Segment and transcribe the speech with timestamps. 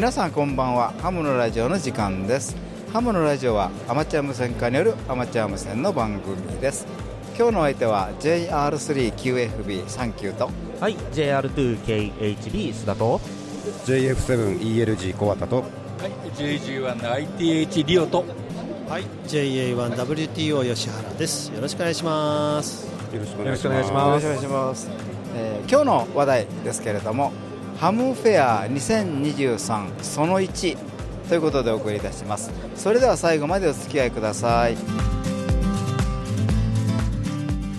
[0.00, 0.94] 皆さんこんばんは。
[1.02, 2.56] ハムのラジオの時間です。
[2.90, 6.86] ハムのラジオはアマチュア無線化によるアマチュア無線の番組です。
[7.36, 10.50] 今日のお相手は JR3QFB39 と。
[10.80, 13.20] はい JR2KHB 須田と。
[13.84, 15.56] JF7ELG 小畑と。
[15.56, 15.66] はい
[16.34, 18.24] JG1ITH リオと。
[18.88, 21.52] はい JA1WTO 吉原です。
[21.52, 22.86] よろしくお願いします。
[22.86, 24.18] よろしくお願いしよます。
[24.18, 24.88] ろしくお願いします、
[25.36, 27.32] えー今日の話題ですけれども
[27.80, 30.76] ハムフェア2023その1
[31.30, 32.50] ということでお送りいたします。
[32.76, 34.76] それでは最後までお付き合いください。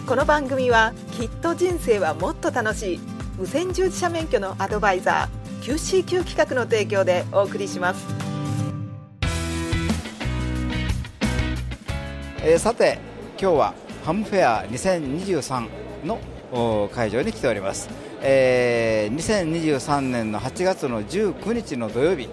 [0.08, 3.00] この番組はきっと人生はもっと楽しい。
[3.38, 8.04] 無線従事者免許のアドバイザー QCQ 企画の提供でお送りします。
[12.44, 12.98] えーさて
[13.40, 15.70] 今日はハムフェア2023
[16.04, 16.18] の
[16.52, 17.88] お会場に来ております、
[18.24, 22.30] えー2023年の8月の19日の土曜日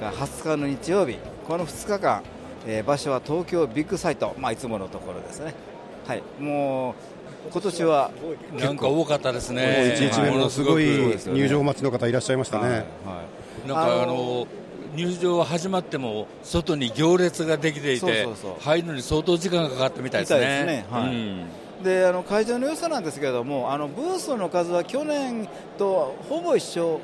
[0.00, 1.18] が20日の日曜日。
[1.46, 2.22] この2日間、
[2.66, 5.54] えー場所は東京ビッグサイト、まあ、いつものところですね。
[6.06, 6.22] はい。
[6.38, 6.94] もう
[7.50, 8.10] 今年は
[8.58, 10.84] なんか多かったですもうね1日目もすごい
[11.26, 12.82] 入場待ちの方いらっしゃいましたね、はいは
[13.64, 13.68] い。
[13.68, 14.46] なんかあの
[14.94, 18.62] 入場が始まっても外に行列ができていてそうそうそう。
[18.62, 20.40] 入るのに相当時間がかかったみたいですね。
[20.40, 20.86] ですね。
[20.90, 21.08] はい。
[21.08, 21.46] うん
[21.82, 27.00] であの会場の良さなんですけれどもあのブースの数は去年とほぼ一緒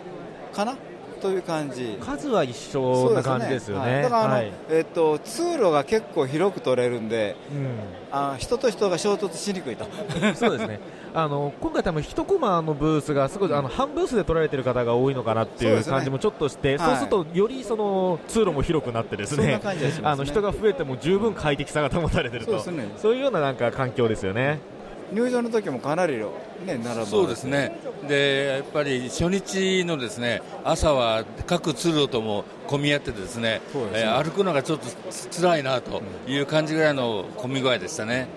[0.52, 0.76] かな？
[1.20, 1.96] という感じ。
[2.00, 3.94] 数は一緒な感じですよね。
[3.94, 4.02] はい。
[4.02, 4.52] だからあの、はい。
[4.70, 7.68] えっと通路が結構広く取れるんでうん。
[8.12, 9.86] あ人と人が衝突しにくいと。
[10.34, 10.80] そうですね。
[11.12, 16.88] あの今回多分一コマのブースがすごいあの半ブースで取られてる方が多いのかなっていう感じもちょっとして、はい。
[16.88, 19.60] そうするとよりその通路も広くなってですね。
[19.62, 20.08] 感じがしますね。
[20.08, 22.58] あの人が増えても十分快適さが保たれてると。
[22.60, 22.92] そうですね。
[22.96, 24.60] そういうようななんか環境ですよね。
[25.12, 26.32] 入場の時もかなりの
[26.64, 27.76] ね並ぶそうですね。
[28.08, 33.90] でやっぱり初日のですね朝は各通路とも混み合ってですねですね。
[33.94, 38.28] えー歩くのがちょっとつ辛いなという感じぐらいの混み具合でしたね。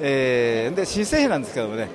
[0.00, 1.88] えーで新製品なんですけどもね、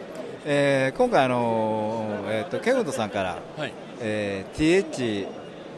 [0.45, 3.73] えー今回あのーえー、とケンウッドさんから、はい。
[4.01, 4.85] えー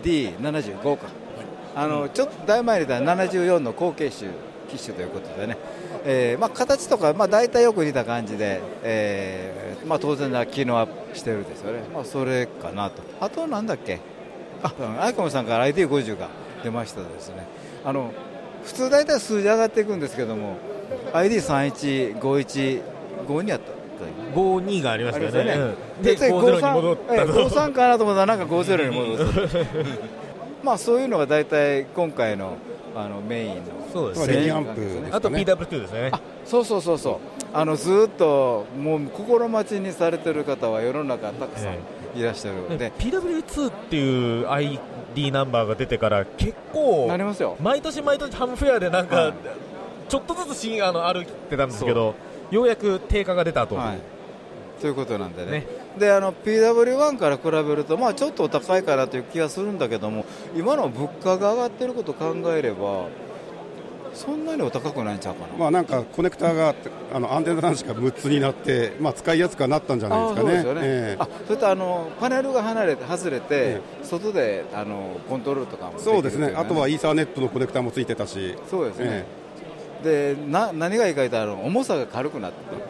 [0.03, 1.07] THD75 か、
[1.75, 4.29] あのちょっとだいぶ前に出た74の後継種
[4.69, 5.57] 機種ということでね、
[6.09, 13.01] えーまあ、形とか、まあ、大体よく似た感じで、えーまあ、当然な機能アップしてるんですよね、まあ、それかなと。
[13.19, 13.99] あとなんだっけ？
[14.63, 16.29] あアイコムさんから ID50 が
[16.63, 17.45] 出ましたですね。
[17.83, 18.11] あの
[18.63, 20.57] 普通大体数字上がっていくんですけども
[21.13, 25.39] ID315152 やった52がありましたよね。
[25.39, 25.75] ありますよね。
[25.97, 26.03] うん。
[26.03, 27.33] で次50に戻ったええと。
[27.49, 29.57] 53かなと思ったらなんか50に戻す
[30.63, 32.53] まあそういうのが大体今回の
[32.99, 33.61] あのメインの
[33.93, 34.45] そうですね。
[34.45, 35.09] ね。
[35.11, 36.09] あと PW2 ですね。
[36.11, 37.17] あそうそうそうそう。
[37.53, 41.79] あのずーっともう心待ちにされてる方は世の中たくさんえ
[42.15, 42.89] いらっしゃるので。
[42.89, 47.55] ね、PW2 っていう ID ナンバーが出てから結構なりますよ。
[47.61, 49.33] 毎年毎年ハムフェアでなんか、はい。
[50.09, 52.15] ちょっとずつしあの歩いてたんですけど
[52.49, 53.99] ようやく定価が出たと、はい。
[54.81, 55.51] ということなんでね。
[55.51, 60.25] ねであの PW1 から比べると、まあ、ちょっとお高いかなという気がするんだけども
[60.55, 63.07] 今の物価が上がってることを考えれば
[64.17, 66.73] そんなにお高くないんちゃうかな、まあなんかコネクターが
[67.13, 70.57] あのアンテナ端子が6つになって、まあ、使いやすくはなったんじゃないですかね。
[70.57, 71.21] あそね、ええ。
[71.21, 76.47] あそれとあのパネルが離れて外れて、え外であのコントロールとかもできるそうですね。
[76.47, 79.05] といあとはイーサーネットのコネクターもついてたし、そうですね、
[80.03, 82.57] えでな何がいいか言ったらあの重さが軽くなって。
[82.75, 82.81] る、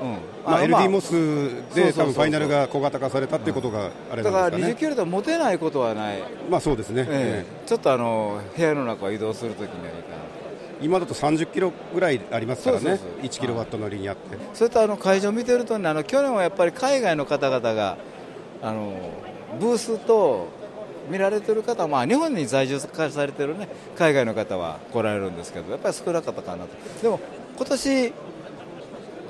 [0.00, 0.10] うん。
[0.44, 1.12] まあ、の LD モス
[1.74, 4.74] で多分ファイナルが小型化されたっていうことがあれだから20なんですかね。
[4.78, 7.46] キロと持てないことはない、まあそうですね、ええ。
[7.46, 10.16] えちょっとあの部屋の中を移動するときにはいいかな。
[10.16, 10.24] え
[10.82, 12.82] 今だと30キロぐらいありますからね。
[12.82, 13.26] そうそうそう。
[13.26, 14.36] 1キロワットのリニアって。
[14.52, 17.96] それとあの会場を見てるとねあの去年はやっぱり海外の方々が
[18.62, 18.92] あの
[19.60, 20.48] ブースと
[21.08, 26.70] 見られてる方、まあ、日本に在住化されてるね海外の方は来られるんですけどやっぱり少なかったかなと。
[27.02, 27.20] でも
[27.56, 28.12] 今年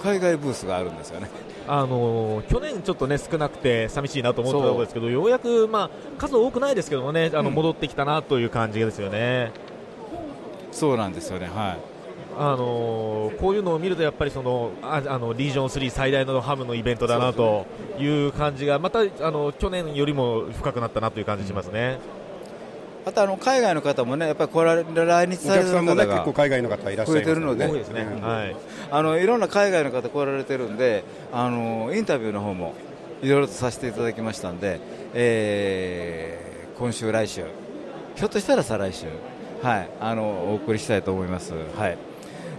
[0.04, 1.28] 海外ブースがあるんですよね
[1.66, 9.50] あのー去年ちょっとね少なくて寂しいなと思ってたところですけどようやく、まあ、数多くないですけどもねあのうん戻ってきたなという感じですよね。
[10.72, 11.78] そうなんですよねはい
[12.36, 17.64] あのーこういうのを見るとやっぱりそのああのリージョン3最大のハムのイベントだなと
[17.98, 21.98] いう感じがまたあの去年よりも深くなったなという感じしますね。
[23.06, 28.00] あとあの海外の方もねやっぱり来られ来日おされてる方が結構海外の方いらっしゃいますので多いですね。
[28.00, 28.56] うんはい。
[28.90, 32.74] あのいろんな海外の方来られてるんであのインタビューの方も
[33.22, 34.80] いろいろとさせていただきましたんで、
[35.12, 37.44] えー今週、来週
[38.16, 39.06] ひょっとしたら再来週、
[39.62, 41.52] はい、あのお送りしたいと思います。
[41.76, 41.98] はい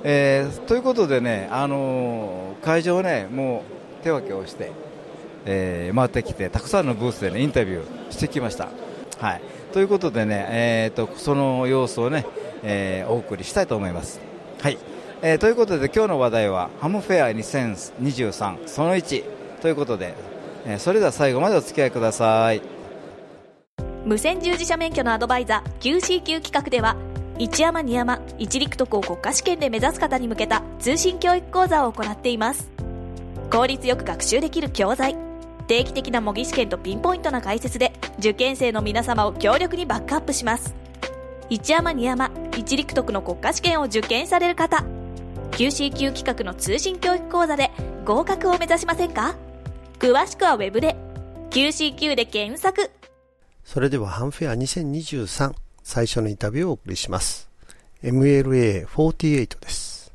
[0.04, 3.64] えーということでね、あの会場をねも
[4.02, 4.72] う手分けをして
[5.46, 8.70] えー回ってきてたくさんのブースで、ね、インタビューしてきました。
[9.20, 9.42] はい、
[9.76, 12.26] ということでね、えー、とその様子をね、
[12.64, 14.22] えーお送りしたいと思います。
[14.62, 14.78] はい
[15.22, 19.26] えーということで今日の話題はハムフェア2023その1
[19.62, 20.14] ということで、
[20.66, 22.62] えーそれでは最後までお付き合いください。
[24.06, 26.96] 無線従事者免許のアドバイザー QCQ 企画では
[27.38, 32.72] 一山二山一陸徳を国家試験で目指す方に向けた通信教育講座を行っています
[33.52, 35.18] 効率よく学習できる教材
[35.68, 40.76] 定期的な模擬試験とピンポイントな解説で受験生の皆様を強力にバックアップします。
[41.50, 44.84] 一山二山一陸徳の国家試験を受験される方。
[45.52, 47.72] QCQ 企画の通信教育講座で
[48.04, 49.36] 合格を目指しませんか？
[50.00, 50.96] 詳しくはウェブで。
[51.52, 52.92] QCQ で検索。
[53.64, 57.50] それではハンフェア2023最初のインタビューをお送りします。
[58.04, 60.14] MLA48 です。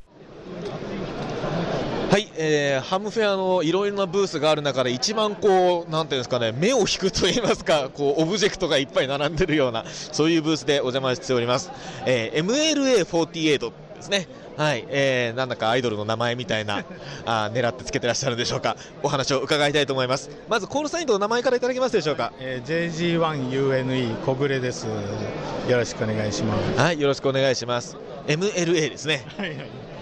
[2.11, 11.71] はい、えーハムフェアのいろいろなブースがある中で一番こうなんていうんですかね目を引くと言いますかこうオブジェクトがいっぱい並んでるようなそういうブースでお邪魔しております、
[12.05, 14.27] えー MLA48 ですね。
[14.57, 16.83] はい、えーなんだかアイドルの名前みたいな
[17.25, 18.75] あー狙ってつけてらっしゃるんでしょうか。
[19.03, 20.29] お話を伺いたいと思います。
[20.49, 22.33] まずコールサインとお名前からいただけますでしょうか。
[22.41, 24.85] えー JG1UNE 小暮です。
[24.85, 26.77] よろしくお願いします。
[26.77, 27.95] はいよろしくお願いします。
[28.27, 29.23] MLA ですね。
[29.37, 29.47] まあ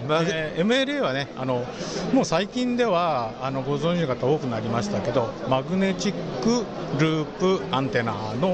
[0.04, 1.64] えー MLA はね、あの
[2.12, 6.12] もう最近ではあのご存知の方多くなりましたけど、マグネチッ
[6.42, 6.64] ク
[6.98, 8.48] ループアンテナの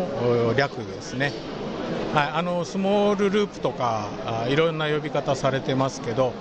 [0.48, 1.32] お略ですね。
[2.14, 6.32] はい、あのスモールループとかあいろんな呼び方されてますけど、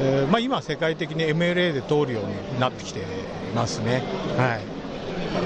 [0.00, 3.00] えーまあ、今、世界的に MLA で通るようになってきて
[3.54, 4.02] ますね。
[4.36, 4.80] はい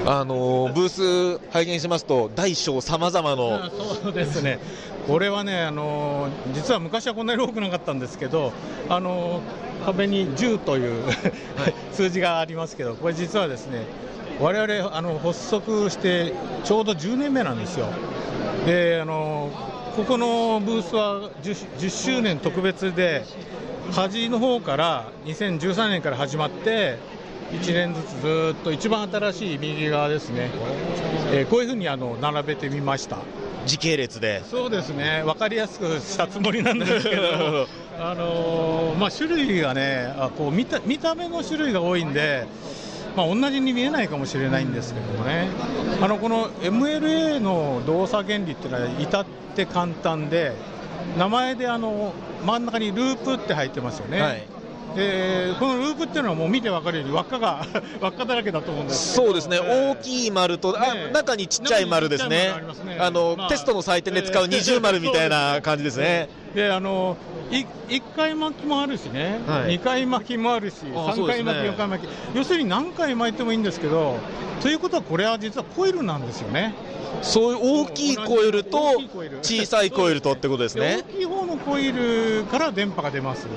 [0.05, 3.71] あのーブース拝見しますと大小さまざまのあ
[4.03, 4.59] そうですね、
[5.07, 8.51] これはね、あの実は昔はこんなに多くなかったんですけど、
[8.89, 9.41] あの
[9.85, 11.03] 壁に10という
[11.91, 13.85] 数字がありますけど、これ実はですね、
[14.39, 17.87] 我々あの発足してちょうど10年目なんですよ。
[18.65, 19.51] であの
[19.95, 23.23] ここのブースは 10, 10周年特別で
[23.91, 26.97] 端の方から2013年から始まって
[27.51, 30.49] 1年ずつずっと一番新しい右側ですね、
[31.31, 33.19] えーこういうふうにあの並べてみました
[33.65, 34.43] 時系列で。
[34.49, 35.23] そうですね。
[35.25, 37.67] 分かりやすくしたつもりなんですけど。
[37.97, 42.45] あのーまあ、種類がねあこう見た見た目の種類が多いんで、
[43.15, 45.47] まあ、同じに見えないかもしれないんですけどもね。
[46.01, 49.25] あのこの MLA の動作原理っていうのは至っ
[49.55, 50.51] て簡単で
[51.17, 52.13] 名前であの
[52.45, 54.54] 真ん中にループって入ってますよね、はい
[54.95, 57.65] でこのループっていうのはもう見て分かるように輪っかが
[57.99, 59.13] 輪っかだらけだと思うんです。
[59.13, 62.53] そうですね、え大きい丸と、あね中にちっちゃい丸ですね。
[62.99, 63.49] あの、まあ。
[63.49, 66.29] テストの採点で使う二重丸みたいな感じですね。
[66.53, 67.17] であの
[67.51, 69.77] い1回巻きもあるしね、はい。
[69.77, 74.17] 2回巻きもあるし、あそう3回巻き、4回巻き、要するに何回巻いてもいいんですけど、
[74.61, 76.73] ということは、これは実はコイルなんですよね。
[77.21, 78.93] そういう大きいコイルと
[79.41, 81.03] 小さいコイルとってことですね。
[81.09, 83.47] 大きい方のコイルから電波が出ます。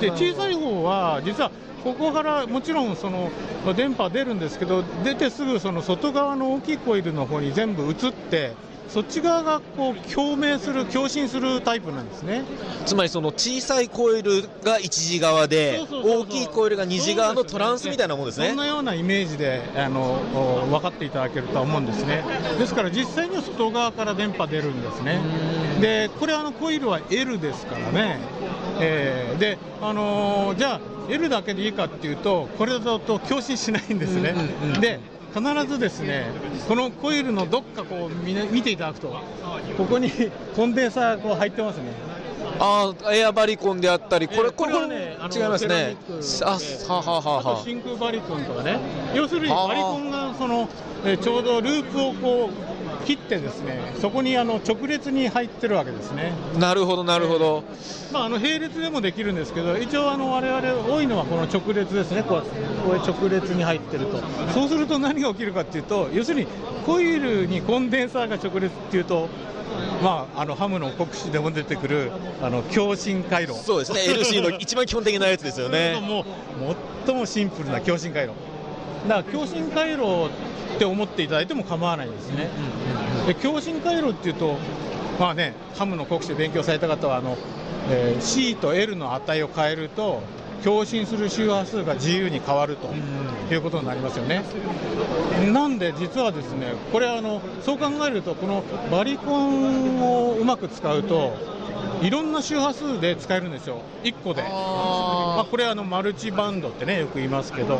[0.00, 1.50] で小さい方は実は
[1.84, 3.30] ここからもちろんその
[3.76, 8.52] 電波出るんですけど出てすぐその外側の大きいコイルの方に全部移って
[8.88, 12.44] そっち側がこう共鳴する共振するタイプなんですね。
[12.86, 16.20] つまりその小さいコイルが一時側でそうそうそうそう。
[16.22, 18.48] 大きいコイルが二次側のトランスみたいなもんですね。
[18.48, 18.56] そん。
[18.56, 20.00] なようなイメージであの
[20.34, 22.22] お分かっていただけるとは思うんですね。
[22.58, 25.20] ですから実際には外側から電波出るんですね。
[25.80, 28.20] でこれあのコイルは L ですからね、
[28.80, 34.34] えーであのーじゃあ L だけでいいかっていうとこれだと共振しないんですね、
[34.80, 35.00] で
[35.34, 36.26] 必ずですね
[36.68, 39.08] このコイルのどっかこう見,、ね、見ていただくと
[39.76, 40.10] ここに
[40.54, 42.14] コンデンサーこう入ってますね。
[42.60, 45.96] ああ、エアバリコンであったり、これ、えーこれ、はね違いますね。
[46.42, 46.50] あ、
[46.92, 47.62] はははは。
[47.64, 48.78] 真空バリコンとかね、
[49.12, 49.68] 要するにはあ。
[49.68, 50.68] バリコンがその、
[51.04, 52.73] えーちょうどループをこう
[53.04, 57.64] 切って、ですねそこにあの直列に入ってるわけですね、なるほど、なるほど。
[58.12, 66.46] まあ、あの並列でもできるんですけど、一応、あの我々多いのはこの直列ですね、こうこういう直列に入ってると、そうすると何が起きるかっていうと、要するに
[66.86, 69.28] コイルにコンデンサーが直列っていうと、
[70.02, 73.54] まあ、あのハムの国士でも出てくるあの共振回路。
[73.54, 76.00] そうですね、LC の一番基本的なやつですよね。
[76.06, 76.24] もう
[77.06, 78.32] 最もシンプルな共振回路
[79.08, 80.30] だから共振回路
[80.74, 82.48] って思っていただいても構わないんですね、
[83.26, 84.56] で共振回路っていうと
[85.20, 87.36] まあねハムの国士で勉強された方はあの、
[87.90, 90.22] えー C と L の値を変えると
[90.64, 92.88] 共振する周波数が自由に変わると
[93.52, 94.42] いうことになりますよね。
[95.52, 101.36] なんで実はですね、これあのそう考えるとこのバリコンをうまく使うと
[102.02, 104.42] いろんな周波数で使えるんですよ、1個で。
[104.42, 104.48] ま
[105.40, 107.78] あ、これあのマルチバンドってねよく言いますけど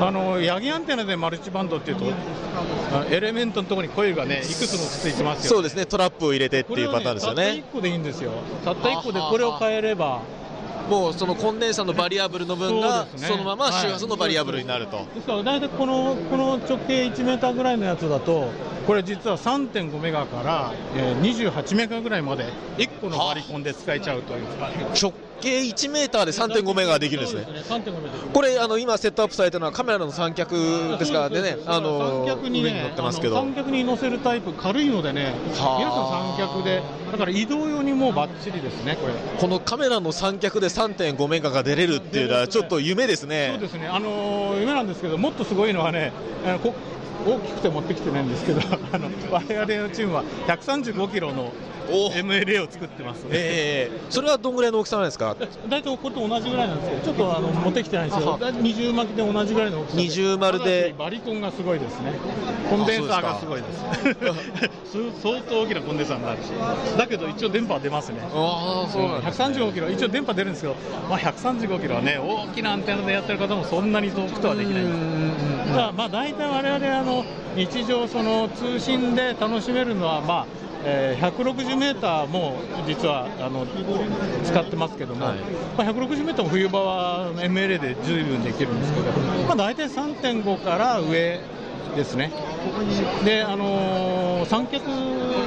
[0.00, 2.04] あのヤギアンテナでマルチバンドっていうと
[2.92, 5.86] あエレメントのところにコイルがねいくつもついてますよ、そうですね。
[5.86, 7.44] トラップを入れてっていうパターンですよね。
[7.44, 8.32] たった1個でいいんですよ。
[8.64, 10.20] たった1個でこれを変えれば
[10.88, 15.26] もうそのコンデンサのバリアブルの分がそのまま周波数のバリアブルになると、です。
[15.26, 18.50] から大体このこの直径1メーターぐらいのやつだと
[18.86, 22.44] これ実は3.5メガから、えー28メガぐらいまで
[22.78, 24.42] 1個のバリコンで使えちゃうという
[25.00, 25.12] 直
[25.42, 27.44] 径1メーターで3.5メガができるんですね。
[27.44, 30.54] すね3.5メガこれあの今セットアップされてるのはカメラの三脚
[30.98, 33.34] ですからでねあの三脚にね上に乗ってますけど。
[33.34, 36.82] 三脚に乗せるタイプ軽いのでねはあ皆さん三脚で。
[37.12, 39.14] だから移動用にもうバッチリですねこれ。
[39.38, 43.88] このカメラの三脚で3.5メガが出れるっていうのはちょっと夢ですそうねですね。
[43.88, 46.12] あのー夢なんですけどもっとすごいのはね
[47.26, 48.60] 大きくて持ってきてないんですけど
[48.92, 51.52] あの我々のチームは135キロの
[51.88, 53.22] MLA を作ってます。
[53.24, 55.36] ねええそれはどんぐらいの大きさなんですか？
[55.68, 58.38] 大体これと同じぐらいなんですけどちょっとあの持ってきてないんですよ。
[58.40, 60.02] 大体二重巻きで同じぐらいの大きさで。
[60.02, 60.94] 二重丸で。
[60.98, 62.12] バリコンがすごいですね。
[62.70, 63.82] コンデンサーがすごいです。
[65.22, 66.48] 相当大きなコンデンサーになるし
[66.98, 70.74] だけど一応電波は出ますねああそうなんです、135キロ、一応電波出るんですけど、
[71.08, 75.70] まあ、135キロはね、大きなアンテナでやってる方もそんなに遠くとはできないです。
[75.70, 77.24] ただ、まあ、大体我々あの
[77.56, 80.46] 日常、その通信で楽しめるのは、まあ
[80.84, 83.66] えー160メーターも実はあの
[84.44, 85.38] 使ってますけども、はい
[85.76, 89.10] まあ、160メーターも冬場は MLA で十分できるんですけど、
[89.46, 91.40] まあ、大体3.5から上
[91.96, 92.32] ですね。
[93.24, 94.82] で、あのー三脚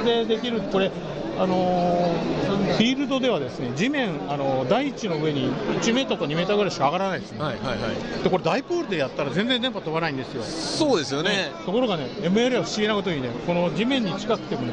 [0.04, 0.90] でできる、これ、
[1.38, 2.36] あのー
[2.76, 5.50] フィールドではですね地面、あのー大地の上に
[5.80, 8.22] 1メーターか2メーターぐらいしか上がらないですね、はいはいはい。
[8.22, 10.42] でこれ、大ポールでやったら全然電波飛ばないんですよ。
[10.42, 11.52] そうですよね。
[11.64, 14.72] ところがね、MLA は不思議なことにね、この地面に近くてもね、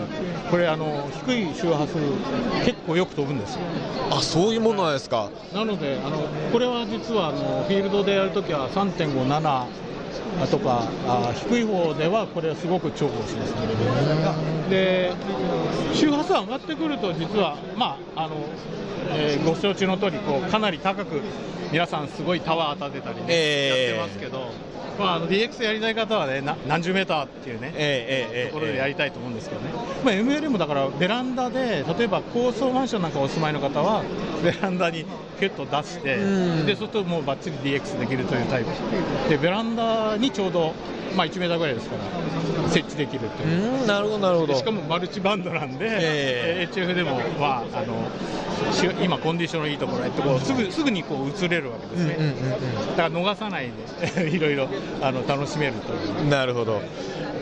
[0.50, 1.96] これ、あの低い周波数、
[2.66, 3.62] 結構よく飛ぶんですよ。
[4.12, 5.30] あそういうものなんですか。
[5.54, 9.66] なので、あのこれは実はあのフィールドでやるときは3.57
[10.50, 13.60] とかあ低い方ではこれはすごく重宝しますね。
[14.70, 15.12] で
[15.94, 18.36] 周波数上がってくると実は、まああの
[19.16, 21.22] えーご承知の通りこりかなり高く
[21.72, 24.52] 皆さんすごいタワー立てたりね、えーやってますけど、
[24.98, 29.72] まあ、あの DX やりたい方はねな何十メーターっていうね、ええところでやりたいと思うんですけどね、
[30.04, 34.04] まあ、MLM もだからベランダで例えば高層マンションなんかお住まいの方は
[34.44, 35.06] ベランダに
[35.40, 36.66] ケット出してうん。
[36.66, 38.70] でそうするともうバッチリ DX できるというタイプ。
[39.30, 40.74] でベランダにちょうど、
[41.16, 43.84] まあ、1メーターぐらいですから設置できるとういう。
[43.84, 44.54] んなるほどなるほど。
[44.54, 53.72] でしかもマルチバンドなんで、え HF でも、まあ、あのし今、コンディションのいいところへこうすぐすぐにこう移れるわけですね、うんうんうんだから逃さない
[54.16, 54.68] で いろいろ
[55.02, 56.30] あの楽しめるという。
[56.30, 56.82] なるほど。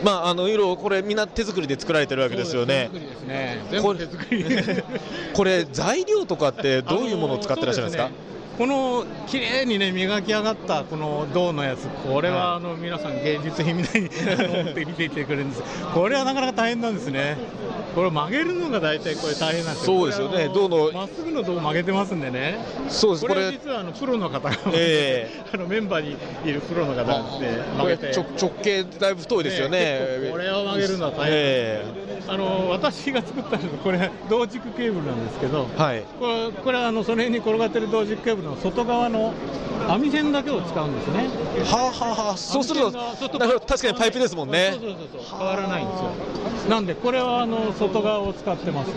[0.04, 2.90] まああの色これみんな手作りで作られてるわけですよね。
[2.92, 4.84] 手作りですね。
[4.84, 4.84] 全
[5.34, 8.10] これ材料とかってどういうものを使ってらっしゃるんですか？
[8.62, 15.64] この綺麗にね磨き上がったこの銅のやつこれはあの皆さん芸術品みたいに持って見ていてくれるんです。
[15.96, 17.38] これはなかなか大変なんですね
[17.96, 19.98] これ曲げるのが大体これ大変なんですよ。
[19.98, 20.50] そうですよね。
[20.50, 22.58] これあのまっすぐの銅曲げてますんでね。
[22.88, 23.28] そうです。
[23.28, 27.24] これ実はあのプロの方が、え あのメンバーにいるプロの方が
[27.78, 28.12] 曲げて。
[28.12, 30.30] 直直径だいぶ太いですよね。
[30.32, 31.30] これを曲げるのは大変。
[31.32, 31.86] え
[32.28, 36.04] あの私が作ったのはこれ同軸ケーブルなんですけどえはい。
[36.20, 39.34] これこれはあのその辺に転がってる同軸ケーブルの外側の
[39.90, 41.28] 網線だけを使うんですね。
[41.66, 42.38] はあはあはあ。
[42.38, 44.72] そうすると確かにパイプですもんね。
[44.74, 45.40] そうそうそうそう。
[45.40, 46.70] 変わらないんですよ。
[46.70, 48.90] なんでこれはあの外側を使ってます。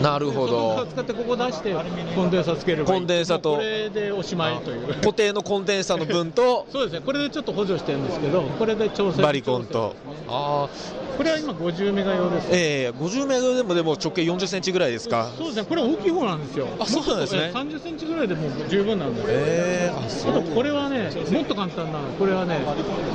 [0.00, 1.74] なるほど使ってここ出して
[2.14, 4.86] コンデンサつければいいコンデンサとこれでおしまいという。
[4.94, 7.00] 固定のコンデンサの分と そうですね。
[7.04, 9.94] これでちょっと補助してるんですけど、これで調整バリコンと
[10.28, 10.68] ああ
[11.16, 12.48] これは今50メガ用です。
[12.50, 15.30] ええ50メガでもでも直径40センチぐらいですか？
[15.36, 15.64] そうですね。
[15.68, 16.66] これ大きい方なんですよ。
[16.78, 19.22] あそうなんですねもっと30センチぐらいでもう十分なんで。
[19.26, 22.58] ええあそあとこれはね、もっと簡単なの、これはね、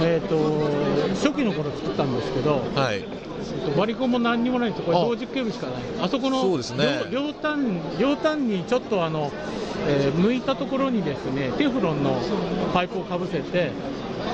[0.02, 0.36] えー、と
[1.16, 3.39] 初期の頃作ったんですけど、はいえっと
[3.78, 5.02] バリコンも何にもないんですこれあ。
[5.02, 6.42] 同軸ケーブルしかない、あそこの
[7.12, 7.60] 両端
[8.00, 9.32] 両端にちょっとあの、
[9.88, 12.20] えー向いたところにですねテフロンの
[12.74, 13.72] パイプをかぶせて、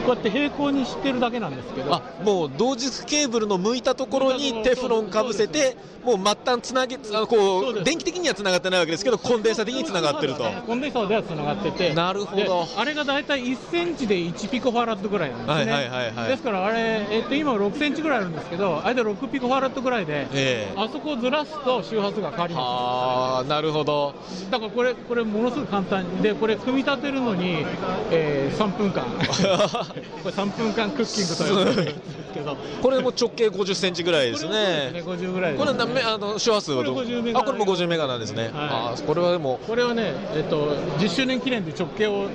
[0.06, 10.44] こうやって平行にしてるだけなんですけど、あもう同軸ケーブルの向いたところにテフロンかぶせてもう末端つなげこそう電気的にはつながってないわけですけどコンデンサ的につながってると。
[10.44, 12.44] コンデンサーではつながってて、なるほど。
[12.44, 16.30] であれが大体1センチで1ピコファラッドぐらいなんですね、はいはいはいはい。
[16.30, 20.74] ですからあれ、えっと今6センチぐらいあるんですけど、あれで6ピコファラッドぐらいで、ええ。
[20.76, 24.16] あそこをずらすと周波数が変わりまああなるほど。
[24.30, 24.50] す。
[24.52, 26.22] だからこれ、これものすごく簡単。
[26.22, 27.66] で、これ組み立てるのに、
[28.12, 29.06] えー3分間
[30.24, 32.58] これ3分間クッキングと呼ばれてるんですけど。
[32.82, 34.52] これも直径50センチぐらいですね。
[34.92, 36.96] ね50ぐらいこれあの周波数はどう？
[36.96, 39.60] これ50メガあこれも50メガなんですね、あこれはでも。
[39.66, 42.28] これはね、えっと、10周年記念で直径を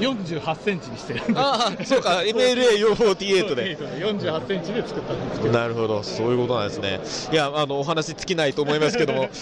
[0.00, 2.22] 48センチにしてるああそうか。
[2.24, 3.76] MLA448 で。
[3.76, 5.58] 48センチで作ったんですけど。
[5.58, 6.02] なるほど。
[6.02, 7.00] そういうことなんですね。
[7.32, 9.28] いやあのお話尽きないと思いますけども。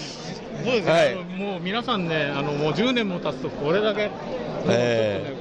[0.65, 1.15] そうですね、はい。
[1.17, 4.11] もう皆さんね、あのもう10年も経つと、これだけ、
[4.69, 5.35] え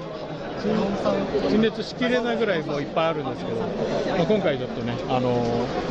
[1.49, 3.65] 陳列しきれないぐらいもういっぱいあるんですけど、ま
[4.23, 5.31] あ今回ちょっとね、あの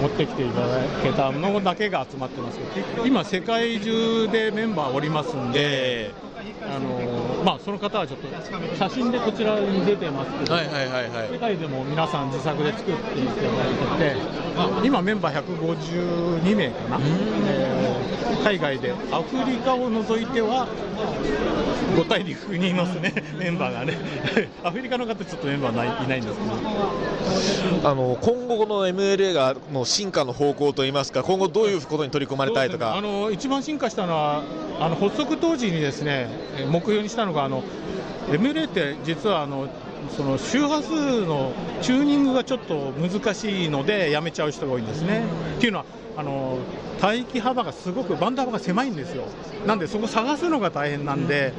[0.00, 0.66] 持ってきていただ
[1.02, 6.12] けたものだけが集まってますけど、今、世界中でメンバーおりますんで、
[6.62, 8.28] あのまあ、その方はちょっと
[8.76, 11.28] 写真でこちらに出てますけど、はいはいはいはい。
[11.32, 13.48] 世界でも皆さん自作で作っていただ
[14.08, 14.14] いて
[14.82, 16.98] て、今、メンバー152名かな、
[17.48, 18.92] えー海外で。
[19.12, 20.66] アフリカを除いては
[21.96, 23.98] 5大陸にいますね、 メンバーがね、
[24.64, 32.94] アフリカの方、ちょっとメンバーないいないんですけど、あの今後の MLA がの進化の方向といいますか今後どういうことに取り組まれたいとか。
[32.96, 34.42] あの一番進化したのは、
[34.80, 37.62] あの発足当時にですねえ目標にしたのが、あの
[38.28, 39.68] MLA って実はあの
[40.16, 41.52] その周波数の
[41.82, 45.22] チューニングがちょっと難しいのでやめちゃう人が多いんですね。
[45.56, 45.84] っていうのは
[46.16, 46.58] あの
[47.02, 49.24] 帯域幅がすごくバンド幅が狭いんですよ、
[49.66, 51.52] なんでそこ探すのが大変なんで、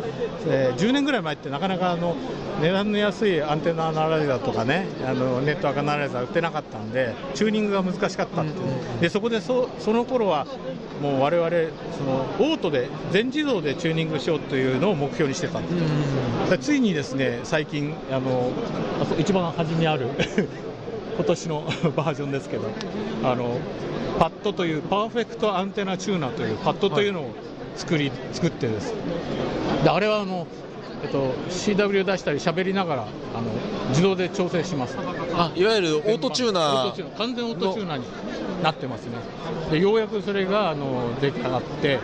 [0.48, 2.16] えー10年ぐらい前ってなかなかあの
[2.62, 8.46] 値段の安いアンテナアナライザーとかね、あのネットワークアナライザー売ってなかったんで、チューニングが難しかったっ
[9.00, 10.46] でそこでそその頃は
[11.02, 11.50] もう我々
[11.98, 15.72] そのオートで全自動でチューニングしようというのを目標にしてたんで
[16.52, 16.58] す。
[16.60, 18.52] ついにですね最近あの
[19.18, 20.10] 一番初めにある
[21.16, 21.62] 今年の
[21.96, 22.70] バージョンですけど
[23.24, 23.58] あの
[24.20, 27.32] PAT という Perfect Antenna Tuner という PAT というのを
[27.76, 28.94] 作り、作ってです。
[29.84, 30.48] であれはあの、
[31.04, 33.52] えっと、CW 出したり喋りながらあの
[33.90, 34.98] 自動で調整します。
[35.34, 38.06] あいわゆるオートチューナオー完全オートチューナーに
[38.64, 39.12] なってますね。
[39.72, 42.00] でようやくそれがあの出来上がって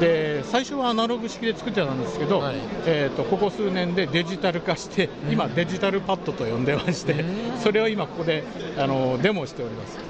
[0.00, 2.42] で最初はアナログ式で作ってたんですけど、
[2.86, 7.24] えー、とここ数年でデジタル化して、今、デジタルパッドと呼んでまして、
[7.62, 8.42] それを今、ここで
[8.78, 10.09] あのデモしております。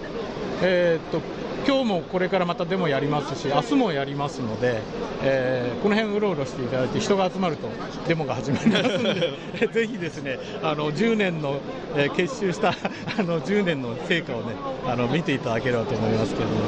[0.62, 1.20] えー、と
[1.66, 4.80] 今日もこれからまたデモやりますし、明日もやりますので、
[5.22, 7.68] えーこの辺うろうろしていただいて、人が集まると
[8.06, 9.32] デモが始まりますので、
[9.72, 11.56] ぜひですね、あの10年の、
[11.96, 12.70] えー結集した
[13.18, 14.54] あの10年の成果をね、
[14.86, 16.60] あの見ていただければと思いますけれども。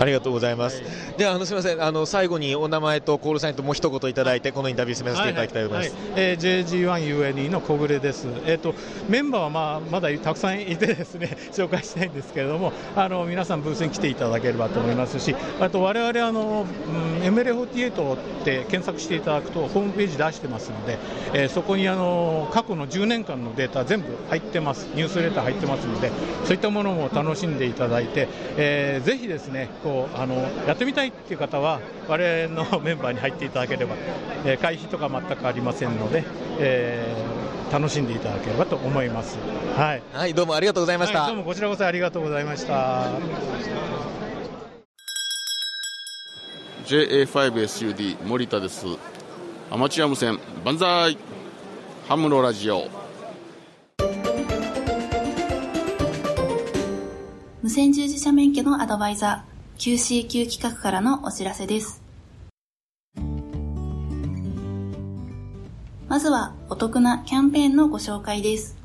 [0.00, 0.82] ありがとうございます。
[1.18, 5.94] ではあのすみませんあの最後にお名前とコールサインともう一言いただいてこのインタビュー進めさせていただきたいと思います。
[5.94, 8.74] はいはいはいえー JG1UNE の小暮です、えー、と
[9.08, 20.98] メンバーは、まあ、まだたくさんいてですね 紹介したいんですけれどもあの皆さんブースに来ていただければと思いますしあと我々あの、うん、MLA48 って検索していただくとホームページ出してますので、
[21.34, 24.86] えーそこにあの過去の10年間のデータ全部入ってます。
[24.94, 26.10] ニュースレター入ってますので
[26.44, 30.34] そういったものも楽しんでいただいて、えーぜひですねこうあの
[30.66, 33.96] やってみたいっていう方は我々のメンバーに入っていただければ、
[34.44, 36.24] えー会費とか全くありませんので、
[36.58, 37.39] えー
[37.70, 39.38] 楽しんでいただければと思います。
[39.76, 41.20] はい、はい、どうもありがとうございました。
[41.20, 43.06] はいどうもこちらこそありがとうございました。
[46.86, 48.84] JA5SUD 森田です
[49.70, 51.16] アマチュア無線万歳
[52.08, 52.88] ハムのラジオ
[57.62, 61.99] 無線従事者免許のアドバイザー QCQ 企画からのお知らせです。
[66.10, 68.76] まずはお得なキャンペーンのご紹介です。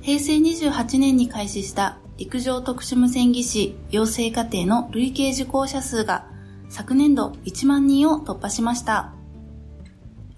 [0.00, 6.24] 平成28年に開始した陸上特殊無線技師養成課程の累計受講者数が
[6.68, 9.12] 昨年度1万人を突破しました。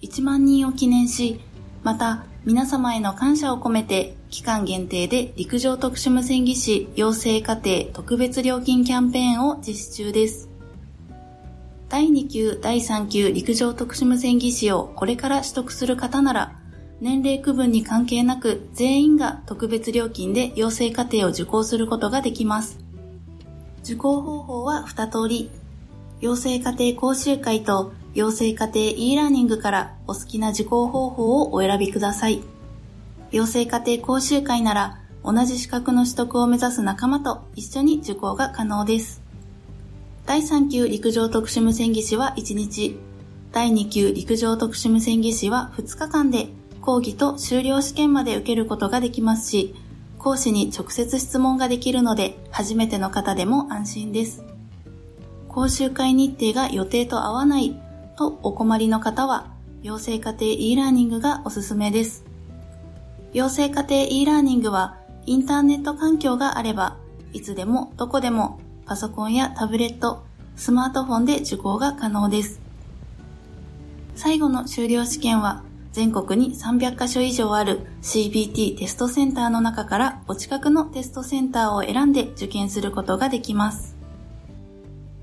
[0.00, 1.42] 1万人を記念し、
[1.82, 10.48] また皆様への感謝を込めて期間限定で陸上特殊無線技師養成課程特別料金キャンペーンを実施中です。
[11.88, 16.56] 第2級、第3級陸上特殊無線技師をこれから取得する方なら、
[17.00, 22.78] 年齢区分に関係なく全員が特別料金で養成課程を受講することができます。
[23.84, 25.50] 受講方法は2通り。
[26.20, 32.42] 養成課程講習会と養成課程 e ラーニングからお好きな受講方法をお選びください。
[33.30, 39.25] 養成課程講習会なら同じ資格の取得を目指す仲間と一緒に受講が可能です。
[40.26, 42.98] 第3級陸上特殊無線技師は1日、
[43.52, 46.48] 第2級陸上特殊無線技師は2日間で
[46.80, 49.76] 講義と修了試験まで受けることができますし、
[50.18, 54.42] 講師に直接質問ができるので初めての方でも安心です。
[55.46, 57.80] 講習会日程が予定と合わない
[58.18, 62.24] とお困りの方は、養成家庭 e ラーニングがおすすめです。
[63.32, 66.96] 養成家庭 e ラーニングはインターネット環境があれば、
[67.32, 72.60] いつでもどこでもパソコンやタブレット、スマートフォンで受講が可能です。
[74.14, 83.96] 最後の修了試験は全国に300カ所以上ある CBT テストセンターの中からお近くのテストセンターを選んで受験することができます。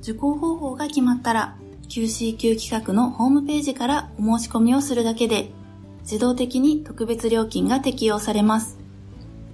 [0.01, 1.55] 受講方法が決まったら
[1.87, 5.51] QCQ 企画のホームページからお申し込みをするだけで
[6.01, 8.77] 自動的に特別料金が適用されます。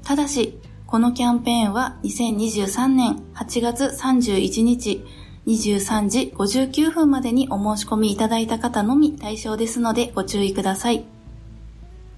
[0.04, 0.58] ただし、
[0.89, 5.06] このキャンペーンは2023年8月31日
[5.45, 11.06] 23時59分までにお申し込みいただいた方のみ対象ですのでご注意ください。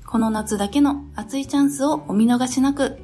[0.06, 2.98] この夏だけの熱いチャンスをお見逃しなく。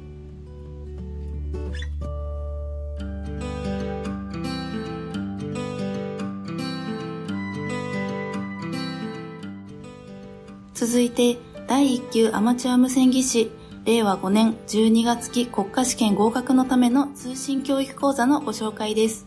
[10.72, 13.50] 続いて、第1級アマチュア無線技師、
[13.84, 19.26] 令和5年12月期国家試験合格のための通信教育講座のご紹介です。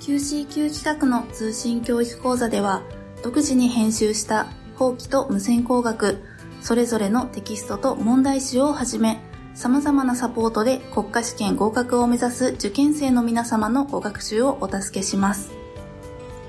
[0.00, 2.82] QCQ 企画の通信教育講座では、
[3.22, 6.22] 独自に編集した法規と無線工学、
[6.60, 9.20] それぞれのテキストと問題集をはじめ、
[9.54, 15.50] 様々なサポートで国家試験合格を目指す受験生の皆様のご学習をお助けします。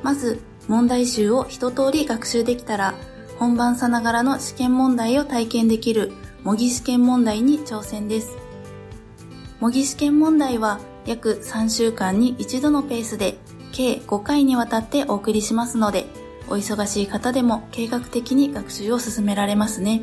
[0.04, 2.94] まず、問題集を一通り学習できたら、
[3.40, 6.12] 本番さながらの試験問題を体験できる
[6.44, 8.38] 模擬試験問題に挑戦です。
[9.62, 13.38] 模擬試験問題は約3週間に一度のペースで
[13.72, 16.06] 計5回にわたってお送りしますので、
[16.50, 20.02] お忙しい方でも計画的に学習を進められますね。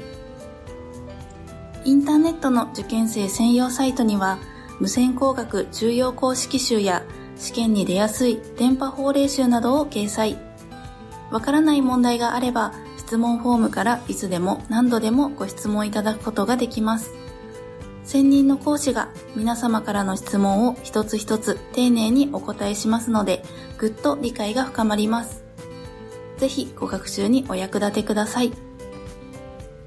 [1.84, 4.38] インターネットの受験生専用サイトには、
[4.80, 7.02] 無線工学重要公式集や
[7.36, 10.38] 試験に出やすい電波法令集などを掲載。
[11.30, 12.72] わからない問題があれば、
[13.06, 17.14] 質問フォームからいつでも何度でもご質問いただくことができます。
[18.02, 23.44] 専任の講師が皆様からの質問を一つ一つ丁寧にお答えしますので、
[23.78, 25.44] ぐっと理解が深まります。
[26.38, 28.50] ぜひご学習にお役立てください。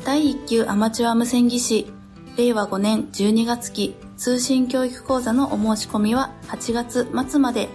[0.05, 1.91] 第1級アマチュア無線技師、
[2.37, 7.67] 令和5年12月期通信教育講座のお申し込みは8月末まで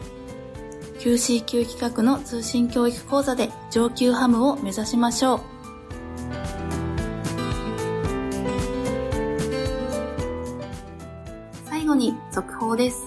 [1.04, 5.40] QC 級企画の通信教育講座で上級ハムを目指しましょう。
[11.66, 13.02] 最後に続報です。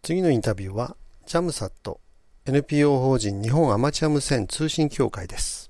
[0.00, 2.00] 次のインタビューは、ジャムサット
[2.44, 5.65] NPO 法人日本アマチュア無線通信協会です。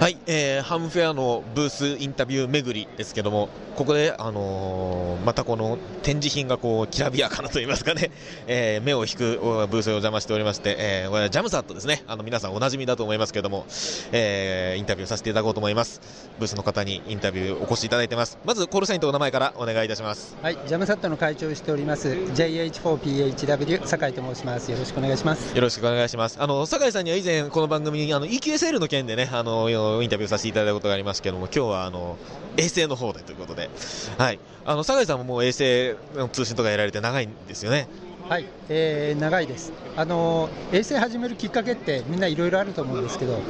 [0.00, 8.12] はい、えー、ハムフェアのブースインタビュー巡りですけども、ここで、あのー、またこの展示品がこうきらびやかなといいますかね、
[8.46, 13.66] えー、目を引くブースにお邪魔しておりまして、えー、これジャムサットですね、あの皆さんおなじみだと思いますけども、
[14.12, 16.00] えー、インタビューさせていただこうと思います。
[16.38, 18.38] ブースの方にインタビューお越しいただいてます。
[18.44, 20.36] まずコールサインとお名前からお願いいたします。
[20.42, 24.70] はい、ジャムサットの会長をしております JH4PHW 酒井と申します。
[24.70, 25.56] よろしくお願いします。
[25.56, 26.36] よろしくお願いします。
[26.40, 29.70] あの酒井さんには以前この番組にあの EQSL の件でね、あの
[30.02, 32.16] インタビューさせていただいたことがありますけども、今日はあの
[32.56, 33.70] 衛星の方でということで、
[34.18, 37.88] はい、あの酒井さんももう衛星の通信とかやられて長いんですよね。
[38.28, 43.40] はい、えー、長いです、あの衛星始めるきっかけってみんないろいろあると思うんですけど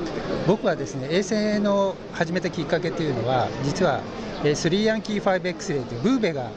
[0.47, 4.01] 僕はですね衛星の始めたきっかけというのは実は、
[4.45, 6.51] えー、3ヤンキー 5X レイというブーベが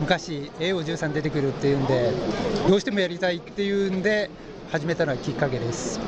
[0.00, 2.12] 昔 AO13 出てくるっていうんで
[2.66, 4.30] どうしてもやりたいっていうんで
[4.70, 6.00] 始めたのがきっかけです。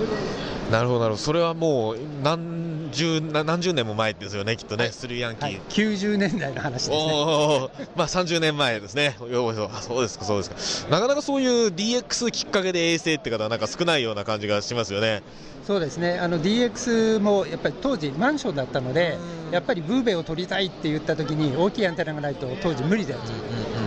[0.70, 1.22] なるほどなるほど。
[1.22, 9.26] それはもう何十何十年も前ですよね、きっとね、スリーヤンキー、はい、90年代の話ですね、まあ、30年前ですね、そ。
[9.26, 15.22] うですか、そうですか、なかなかそういう DX きっかけで衛星って方は、なんか少ないような感じがしますよね。
[15.66, 16.18] そうですね。
[16.18, 19.16] あの DX もやっぱり当時、マンションだったので、
[19.52, 23.26] やっぱりブーベを取りたいって言ったときに、大きいアンテナがないと、当時無理だった、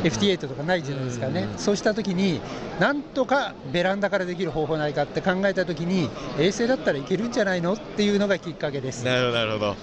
[0.05, 2.39] FT8 とかないじゃないですかね、そうしたときに、
[2.79, 9.03] なんとかベランダからできる方法ないかって考えたときに、衛星だったらいけるんじゃないのっていうのがきっかけです。
[9.03, 9.75] なるほど、なるほど。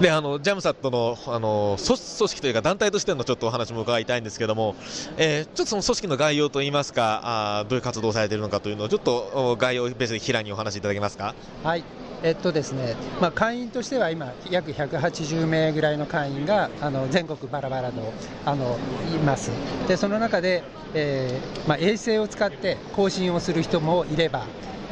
[0.00, 4.74] で、あの、ジャムサットの、あの、組組織というか団体としてのちょっとお話も伺いたいんですけども、
[5.16, 11.34] えーちょっとその組織の概要といいますか、あーどういう活動をされているのかというのを、ちょっとお概要ベースで平にお話しいただけますか？
[11.62, 11.84] はい
[12.26, 18.12] えっとですねまあ、会員としては今、約180名ぐらいの会員があの全国バラバラの
[18.44, 18.76] あの
[19.14, 19.52] います、
[19.86, 24.44] でその中で、えーまあ、衛星を使って更新をする人もいれば、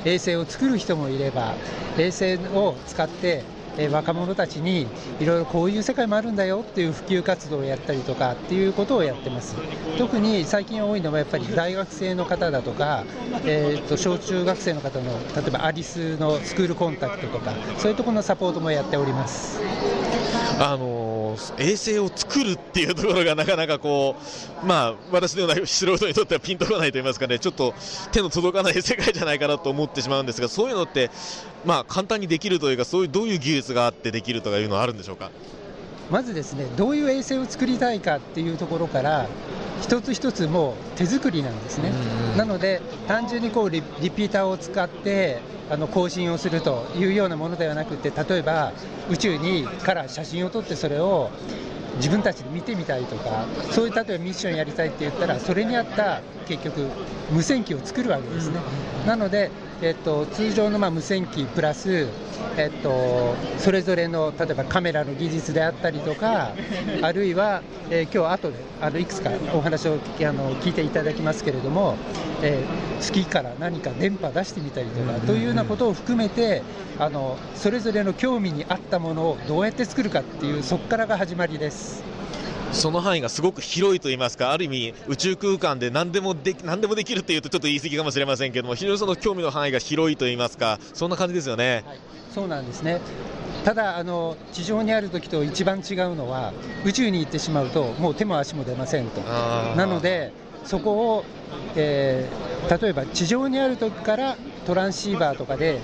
[0.04, 1.54] 衛星を作る人もいれば、
[1.98, 3.42] 衛星を使って、
[3.78, 4.86] えー若者たちに
[5.20, 9.56] いろいろこういう世界もあるんだよっていう普及活動をやったりとかっていうことをやってます。
[9.98, 13.04] 特に最近多いのはやっぱり大学生の方だとか、
[13.44, 19.60] えー、と小中学生の方の例えばアリスのスクールコンタクトとかそういうところのサポートもやっております。
[20.60, 24.14] あの衛星を作るっていうところがなかなかこ
[24.62, 27.74] う、まあ、私のような素人にとってはピンとこないと言いますかね、ちょっと
[28.12, 31.10] 手の届かない世界じゃないかなと思ってしまうんですが、そういうのって、
[31.64, 35.30] まあ、簡単にできるというか、そういうどういう技術があってできるとかいうのはあるんでしょうか？
[36.10, 39.26] まずですねどういう衛星を作りたいかっていうところから
[39.80, 41.92] 一つ一つもう手作りなんですね。
[42.36, 45.38] なので単純にこうリリピーターを使って
[45.70, 48.72] あの更新をするというようなものではなくて例えば
[49.10, 51.30] 宇宙にから写真を撮ってそれを
[51.96, 56.88] 自分たちで見てみたいとかそういう例えばミッションやりたいって言ったらそれに合った結局
[57.32, 58.60] 無線機を作るわけですね、
[59.06, 59.50] なので、
[59.82, 62.08] えっと、通常のまあ無線機プラス、
[62.56, 66.52] えっと、それぞれの例えばカメラの技術であったりとか
[67.02, 69.96] あるいは、えー今日後であのいくつかお話をあ
[70.32, 71.96] の聞いていただきますけれども、
[72.42, 76.62] えー月から何か電波出してみたりとか、というようなことを含めて
[76.98, 82.13] あのそれぞれの興味に合ったものをどうやって作るかっていうそこからが始まりです。
[82.72, 91.84] その範囲がすごく広いと言いますか、ある意味、宇宙空間で何でもで何でもできるっていうとちょっと言い過ぎかもしれませんけども、非常にその興味の範囲が広いと言いますか、そんな感じですよね。
[92.34, 93.00] そうなんですね。
[93.64, 96.52] ただあの、地上にある時と一番違うのは、
[96.84, 99.20] 宇宙に行ってしまうと、もう手も足も出ませんと、
[99.76, 100.32] なので、
[100.64, 101.24] そこを、
[101.76, 105.80] えー例えば地上にある時からトランシーバーとかで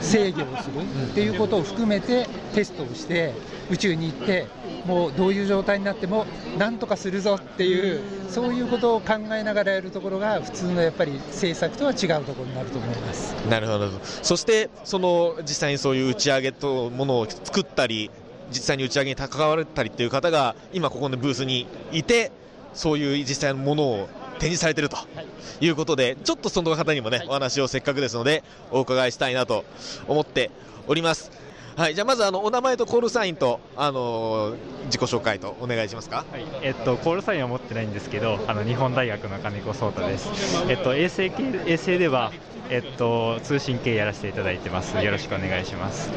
[0.00, 3.34] 制御をするっていうことを含めてテストをして、
[3.70, 4.48] 宇宙に行って、
[4.88, 6.24] もうどういう状態になっても、
[6.56, 13.34] なんとかするぞっていう、そういうことを考えながらやるところが、普通のやっぱり政策とは違うところになると思います。
[13.50, 13.90] なるほど、
[14.22, 18.10] そしてその実際にそういう打ち上げとものを作ったり、
[18.50, 22.32] 実際に打ち上げに関わったりっていう方が、今、ここのブースにいて、
[22.72, 24.96] そういう実際のものを展示されていると
[25.60, 29.66] いうことで、ちょっとその方にもね、お話をせっかくですので、お伺いしたいなと
[30.06, 30.50] 思って
[30.86, 31.30] おります。
[31.78, 36.24] はい、じゃあまずあのお名前とコールサインと、あのー自己紹介とお願いしますか？
[36.62, 40.30] えっと、コールサインは持ってないんですけど、あの日本大学の金子壮太です。
[40.66, 42.32] えっと、衛星系衛星では、
[42.70, 44.96] えっと、通信系やらせていただいてます。
[44.96, 46.10] よろしくお願いします。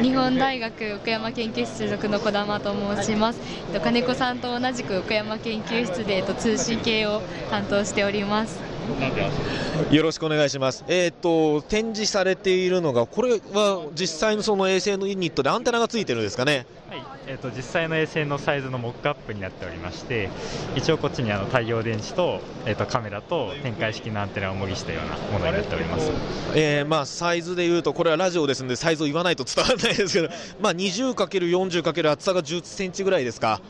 [0.00, 3.40] 日本大学岡山研究室所属の児玉と申します。
[3.72, 8.58] えっと金子さんと同じく岡山研究室でえっと通信系を担当しております。
[9.90, 10.84] よろしくお願いします。
[10.88, 16.66] えっ、と展示されているのがこれは実際のその衛星のユニットでアンテナがついてるんですかね？
[16.90, 20.28] はい、えっと、実際の衛星のサイズのモックアップになっておりまして、
[20.74, 26.10] 一応こっちにあの太陽電池と、えっと、カメラと展開式のアンテナを模擬したようなものになっております。
[26.54, 30.28] えーまあサイズでいうとこれはラジオですのでサイズを言わないと伝わらないですけど、
[30.60, 33.60] まあ 20×40× 厚さが10センチぐらいですか？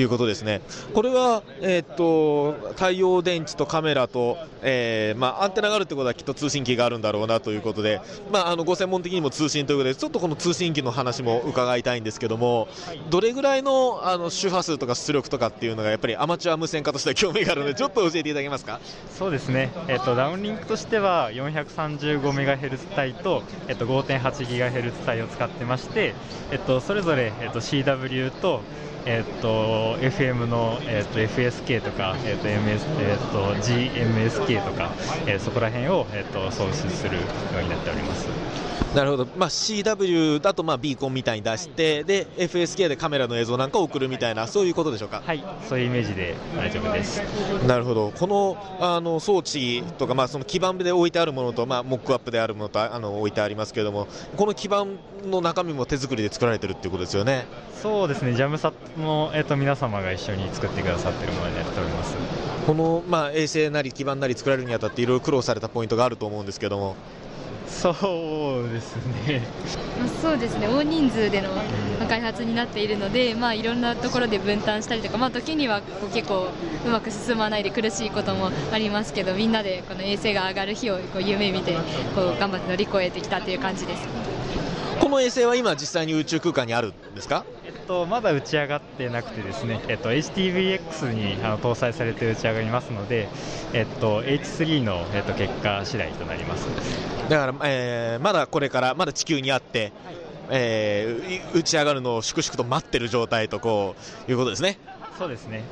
[0.00, 0.60] いうことですね。
[0.94, 8.00] これは、えーっと、太陽電池とカメラと、えーまあ、アンテナがあるってことはきっと通信機があるんだろうなということで、
[8.32, 12.68] まあ、あのご専門的にも通信ということで、ちょっとこの通信機の話も伺いたいんですけども、
[13.10, 18.80] どれぐらいのあの周波数とか出力とかっていうのが、やっぱりアマチュア無線化としては興味があるので、ちょっと教えていただけますか？
[19.18, 26.14] そうですね、えっと、ダウンリンクとしては 435MHz 帯と、えっと、5.8GHz 帯を使ってまして、
[26.50, 28.60] えっと、それぞれ、えっと、CW と、
[29.06, 34.90] えっと、FM の、えっと、FSK とか、えっと MS えっと、GMSK とか、
[35.26, 37.22] えーそこら辺を、えっと、送出するよ
[37.60, 38.28] うになっております。
[38.94, 45.22] なるほど、まあ、CW だとまあビーコンみたいに出して、で FSK でカメラの映像なんかを送るみたいな、そういうことでしょうか？
[45.24, 47.20] はい、そういうイメージで大丈夫です。
[47.66, 54.86] なるほど、このあの装置とか、まあ、その基板で置いてあるものと、まあ、モックアップであるものとあの置いてありますけれども、この基板
[55.28, 57.44] の中身も手作りで作られてるっていうことですよね？
[57.82, 62.16] そうですね、ジャムサットの、えっと皆様が一緒に作ってくださってるものになっております。
[62.66, 66.96] この、まあ、衛星なり基板なり作られるにあたって、いろいろ苦労されたポイントがあると思うんですけども。
[67.68, 69.42] そうですね。
[69.98, 71.62] まあそうですね大人数でのま
[72.02, 76.48] あ開発になっているので、まあ、いろんなところで分担したりとか、まあ、時にはこう結構
[76.86, 81.74] うまく進まないで苦しいこともありますけどみんなでこの衛星が上がる日をこう夢見て
[82.14, 84.02] こう頑張って乗り越えてきたという感じです。
[84.98, 87.44] この衛星は今、実際に宇宙空間にあるんですか？
[87.88, 93.28] と、まだ打ち上がってなくてですね、えっと、HTVX にあの搭載されて打ち上がりますので、
[93.72, 96.68] えっと、H3 の、えっと、結果次第となります。
[97.28, 99.92] だから、えーまだこれから、まだ地球にあって、
[100.50, 103.96] えーい打ち上がるのを粛々と待ってる状態とこ
[104.28, 104.78] ういうことですね。
[105.18, 105.62] そうですね。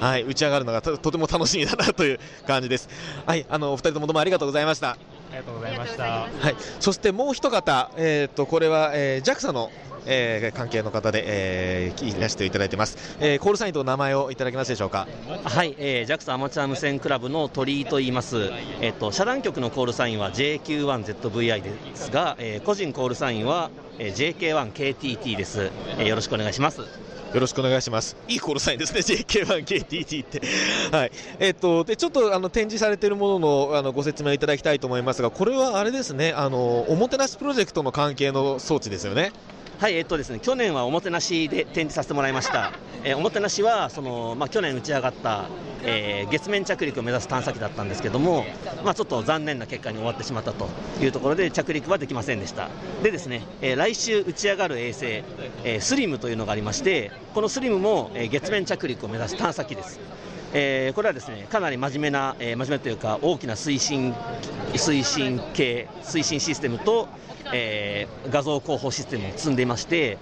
[0.00, 2.88] はい、打ち上がるのがととても楽しみだなという感じです。
[3.24, 4.96] はい、あのお二人ともどうもありがとうございました。
[5.32, 6.02] ありがとうございました。
[6.02, 9.70] はい、そしてもう一方、えー、とこれは、えー JAXA の、
[10.04, 15.08] えー関係の方で、えー、いらしていただいてます、えーコールサインと名前をいただけますでしょうか？
[15.44, 18.50] はい、えー、JAXA アマチュア無線クラブの鳥居と言います、
[18.82, 26.82] えっと、遮断局のコールサインは JQ1ZVI ですが、えー個人コールサインは、えー JK1KTT です、えーよろしくお願いします。
[27.32, 28.16] よろしくお願いします。
[28.28, 30.42] いいコールサインですね、JK1KTT って。
[30.94, 31.12] はい。
[31.38, 39.32] えっと、で、ちょっとあの展示されているもののあのご説明いただきたいと思いますが、これはあれですね、あの、おもてなしプロジェクトの関係の装置ですよね。
[39.82, 42.70] はい、えっとですね、去年はおもてなしで展示させてもらいました。
[43.02, 45.46] えーおもてなしは、その、まあ、去年打ち上がった、
[45.82, 48.46] えー月面着陸を目指す探査機だったんですけども、
[48.84, 50.68] まあ、ちょっと残念な結果に終わってしまったと
[51.00, 52.68] いうところで、着陸はできませんでした。
[53.02, 55.04] でですね、えー来週打ち上がる衛星、
[55.64, 59.98] えースリムというのがありまして、このスリムも、えー月面着陸を目指す探査機です。
[60.54, 64.14] えーこれはですねかなり真面目な、えー真面目というか大きな推進
[64.74, 67.08] 推進系推進システムと、
[67.52, 70.18] えー画像広報システムを積んでいまして、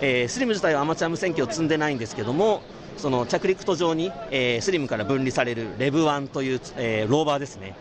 [0.00, 2.62] えースリム自体はアマチュア無線機を積んでないんですけども
[2.96, 7.74] その着陸途上に、えースリムから分離されるレブ1という、えーローバーですね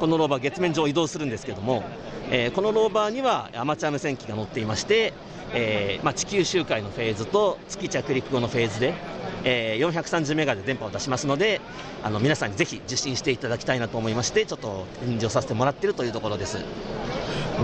[0.00, 1.84] このローバー月面上移動するんですけども、
[2.30, 5.12] えーこのローバーにはアマチュア無線機が乗っていまして、
[5.54, 8.94] えーまあ、地球周回のフェーズと月着陸後のフェーズで、
[9.44, 11.60] えー430メガで電波を出しますので
[12.02, 16.58] あの皆さんにぜひ受信していただきたいなと思いましてちょっと展示をさせてもらっているというところです。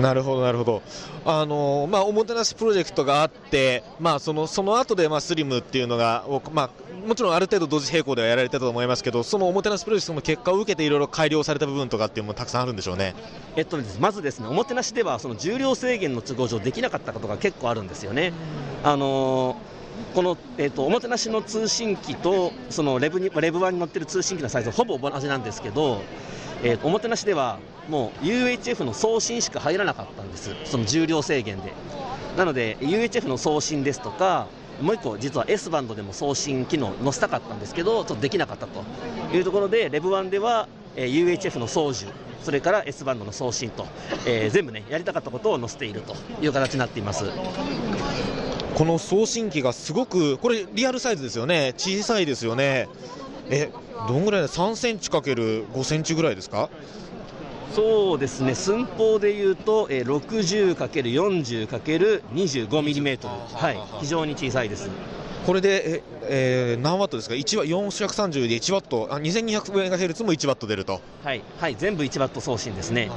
[0.01, 0.83] なるほど、なるほど。
[1.25, 6.71] あのまあ、おもてなしプロジェクトがあって、まあ、そのその後でまあスリムっていうのが、まあ、
[7.07, 13.15] もちろんある程度同時並行ではやられたと思いますけど、そのおもてなしプロジェクトの結果を受けて、いろいろ改良された部分とかっていうのもたくさんあるんでしょうね。
[13.57, 18.33] えっとまずですねおもてなしではその重量制限の都合上できなかったことが結構あるんですよね。
[18.83, 19.73] あのー
[20.15, 26.01] この、えっとおもてなしの通信機とそのレブにレブ1に乗ってる通信機のサイズはほぼ同じなんですけど、
[26.63, 30.55] えっとおもてなしではもう UHF の送信しか入らなかったんです。
[30.65, 31.73] その重量制限で。
[32.37, 34.47] なので UHF の送信ですとか
[34.81, 38.83] もう一個実は S バンドでも送信機能載せたかったんですけどちょっとできなかったと。
[39.37, 42.07] いうところでレブ1では、え UHF の送受
[42.43, 43.87] それから S バンドの送信と、
[44.27, 46.15] えー全部ねやりたかったことを載せていると。
[46.43, 47.25] いう形になっています。
[48.75, 52.89] この送信機がすごく、これ、リアルサイズですよね、小さいですよね、
[53.51, 53.71] え
[54.09, 56.71] どんぐらいだ、3センチかける5センチぐらいですか？
[57.75, 58.55] そうですね。
[58.55, 63.35] 寸法でいうと、えー、60×40×25 ミリメートル。
[63.57, 63.81] はい。
[64.01, 64.91] 非常に小さいです。
[65.47, 71.01] これで、ええー何ワットですか、1ワ430で1ワット、あ2200メガヘルツも1ワット出ると。
[71.25, 73.11] はい、はい、全部1ワット送信ですね。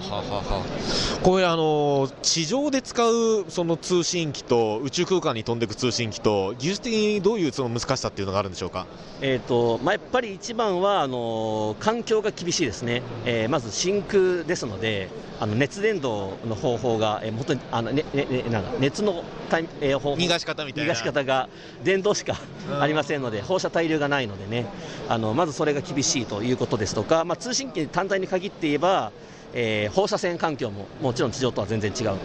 [1.24, 8.86] これ、あの地上で使うその通信機と宇宙空間に飛んでいく通信機と、技術的にどういうその難しさっていうのがあるんでしょうか？
[9.22, 20.22] えーとまあ、やっぱり一番はあのー環境が厳しいですね、えーまず真空ですので、あの熱伝導の方法が、えー、本当にあの、ねねねなんか熱のタイ、えー方法。
[20.22, 20.94] 逃がし方みたいな。
[20.94, 21.50] 逃がし方が
[21.84, 22.36] 電動しか
[22.80, 24.66] ありませんので、放射対流がないのでね、
[25.08, 29.12] あのまずそれが厳しいということですとか、まあ、通信機単体に限って言えば、
[29.54, 32.18] えー放射線環境ももちろん地上とは全然違う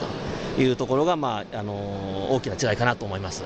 [0.56, 3.44] というところが、まああの大きな違いかなと思います。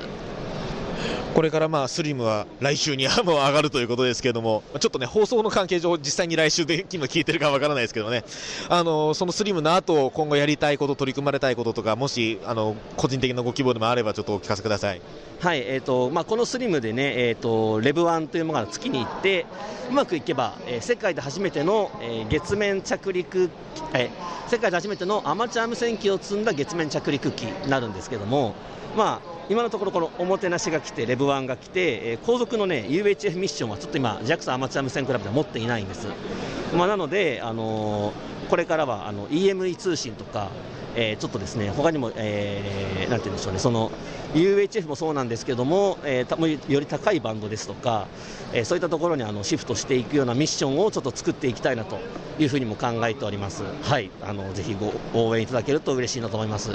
[1.34, 8.24] これからまあスリムは来週にも上がるということですけれども、ちょっとね、放送の関係上、実際に来週で今聞いてるかわからないですけどね、
[8.68, 15.00] あのそのスリムの後、今後やりたいこと、取り組まれたいこととか、もしあの個人的なご希望でもあれば、ちょっとお聞かせください。
[15.40, 19.44] はいえーとまあ、このスリムでね、えーと、レブワンというものが月に行って
[19.90, 23.50] うまくいけば、えー、世界で初めての、えー、月面着陸、
[23.92, 28.54] えー、世界で初めてのアマチュア無線機を積んだ月面着陸機になるんですけども、
[28.96, 36.06] まあ、今のところこのおもてなしが来てレブワンが来て、えー、後続の、ね、UHF ミッションはちょっと今 JAXA アマチュア無線クラブでは持っていないんです、
[36.74, 40.48] まあ、なので、あのー、これからはあの EME 通信とか、
[40.96, 43.90] えー、ちょっとですね他にも、えー、なんて言うんでしょうねその
[44.32, 48.08] UHF もそうなんですけども、えー、より高いバンドですとか、
[48.54, 51.98] えー、そういったところにあのシフトしていくようなミッションをちょっと作っていきたいなと
[52.38, 53.62] いうふうにも考えております。
[53.82, 54.74] はい、あのぜひ
[55.12, 56.72] ご応援いただけると嬉しいなと思います。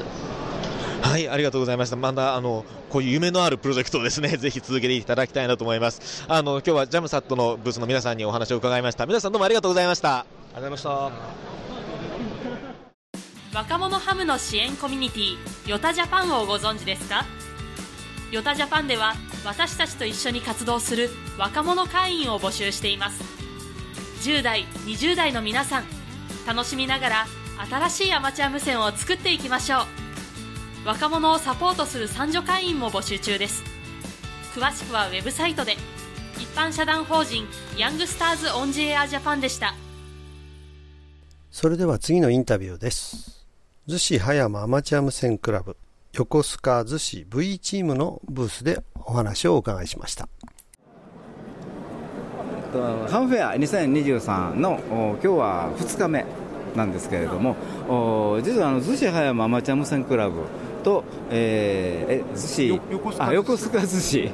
[1.01, 1.95] はいありがとうございました。
[1.95, 6.25] またあのこういう夢のあるプロジェクトをですね ぜひ続けていただきたいなと思います。
[6.27, 9.05] あの今日はジャムサットのブースの皆さんにお話を伺いました。
[9.05, 10.19] 皆さんどうもありがとうございました。
[10.19, 10.25] あ
[10.57, 11.11] りがとうございまし
[13.53, 13.57] た。
[13.57, 15.35] 若者ハムの支援コミュニティ
[15.65, 17.25] ヨタジャパンをご存知ですか？
[18.31, 23.23] ヨタジャパンでは私たちと一緒に活動する若者会員を募集しています。
[24.21, 25.85] 10代20代の皆さん
[26.45, 27.27] 楽しみながら
[27.69, 29.85] 新しいアマチュア無線を作っていきましょう
[30.89, 33.63] 若者をサポートする三女会員も募集中です。
[34.55, 35.73] 詳しくはウェブサイトで。
[36.39, 37.45] 一般社団法人
[37.77, 39.75] ヤングスターズオンジエアジャパンでした。
[41.51, 43.45] それでは次のインタビューです。
[43.87, 45.77] 逗子葉山アマチュア無線クラブ
[46.13, 50.27] 横須賀逗子 V チームのブースでお話をお伺いしました。
[52.73, 56.25] ハムフェア2023の今日は2日目
[56.75, 57.55] なんですけれども
[58.43, 60.41] 実はあの逗子葉山アマチュア無線クラブ
[60.79, 64.31] と、えー、逗子横須賀横須賀逗子、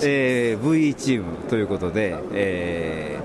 [0.02, 3.18] えー、VE チームということで、え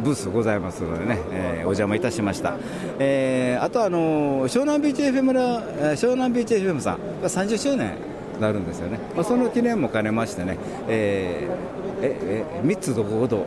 [0.00, 2.54] ー、ブースございますのでね、えー、お邪魔いたしました、
[2.98, 7.92] えー、あとあの湘南ビーチ FM ら湘南ビーチ FM さんが30周年
[8.40, 10.58] なるんですよね、まあ、その記念も兼ねましてね、
[10.88, 13.46] えーええ3つどこほど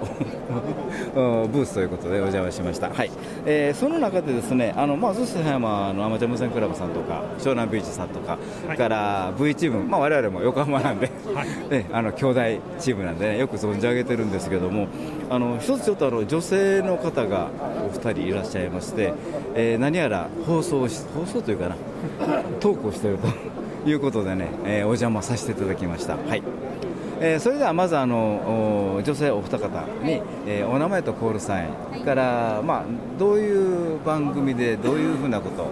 [1.47, 3.11] ブースということでお邪魔しました、はい。
[3.45, 8.37] えー、その中でですねあの、まあ、逗子葉山のアマチュア無線クラブさんとか湘南ビーチさんとか、
[8.67, 12.41] はい、から V チーム、まあ、我々も横浜なんで、はい、 ね、あの兄弟
[12.79, 14.87] チームなんで、ね、よく存じ上げてるんですけども
[15.29, 17.49] あの一つちょっとあの女性の方が
[17.87, 19.13] お二人いらっしゃいまして、
[19.55, 20.87] えー、何やら放送放
[21.25, 21.75] 送というかな
[22.59, 26.15] トークをしているということでね、えー、お邪魔させていただきました。
[26.15, 26.43] はい
[27.19, 31.67] えー、それではまずあの女性お二方に、えー、お名前とコールサイ
[32.01, 32.85] ンから、まあ、
[33.17, 35.71] どういう番組でどういうふうなことを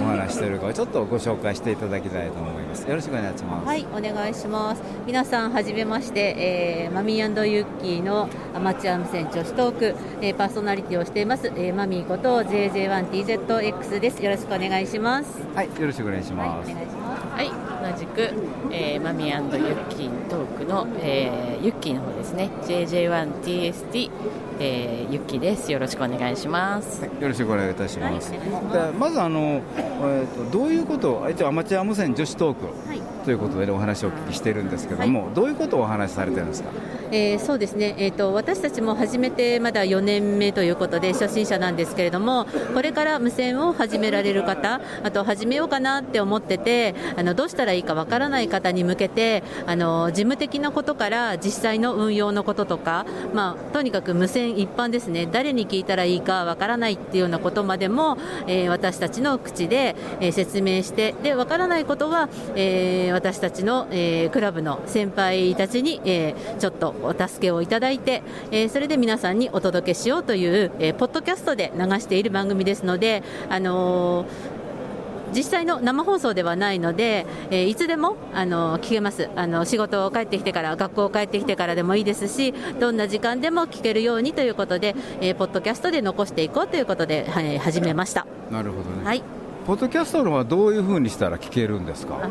[0.00, 2.88] お話しているかをちょっとご紹介していただきたいと思います。
[2.88, 3.66] よろしくお願いします。
[3.66, 4.82] はいお願いします。
[5.06, 16.96] 皆さんはじめまして、えー、マミーユッキーのアマチュア無線女子トーク、えー、パーソナリティをしています、えー、マミーこと JJ1TZX ですよろしくお願いしますはいよろしくお願いします、はい、お願いします。
[17.36, 18.32] はい同じく、
[18.72, 22.50] えー、マミーユッキートークの、えー、ユッキーの方ですね。
[22.62, 24.10] JJ1TST、
[24.58, 25.70] えー、ユッキーです。
[25.70, 33.00] よろしくお願いします、はい、よろしくお願いいたします、はい、まずあの、えーと、どういうこと一応アマチュア無線女子トーク、はい。
[33.24, 36.70] ということでお話をお聞きしているんですけども、はい、どういうことをお話しされてるんですか、
[37.12, 55.26] えー、そうですね、えーと、私たちも始めてまだ4年目ということで初心者なんですけれどもこれから無線を始められる方あと始めようかなって思っててあのどうしたらいいかわからない方に向けてあの事務的なことから実際の運用のこととか、まあ、とにかく無線一般ですね。
[55.30, 74.26] 誰に聞いたらいいかわからないっていうようなことまでも、えー、私たちの口で、えー、説明してでわからないことは、えー、私たちの、えー、クラブの先輩たちに、えー、ちょっとお助けをいただいて、えー、それで皆さんにお届けしようという、えー、ポッドキャストで流している番組ですので、あのー
[75.34, 79.28] 実際の生放送ではないので、えー、いつでもあの聞けます。
[79.34, 88.24] あの仕事を帰ってきてから学校帰ってきてからでもいいですしどんな時間でも聞けるようにということで、えー、ポッドキャストで残していこうということで、はい、始めました。
[88.52, 89.22] なるほどね、はい、
[89.66, 92.30] ポッドキャストのはどういうふうにしたら聞けるんですか？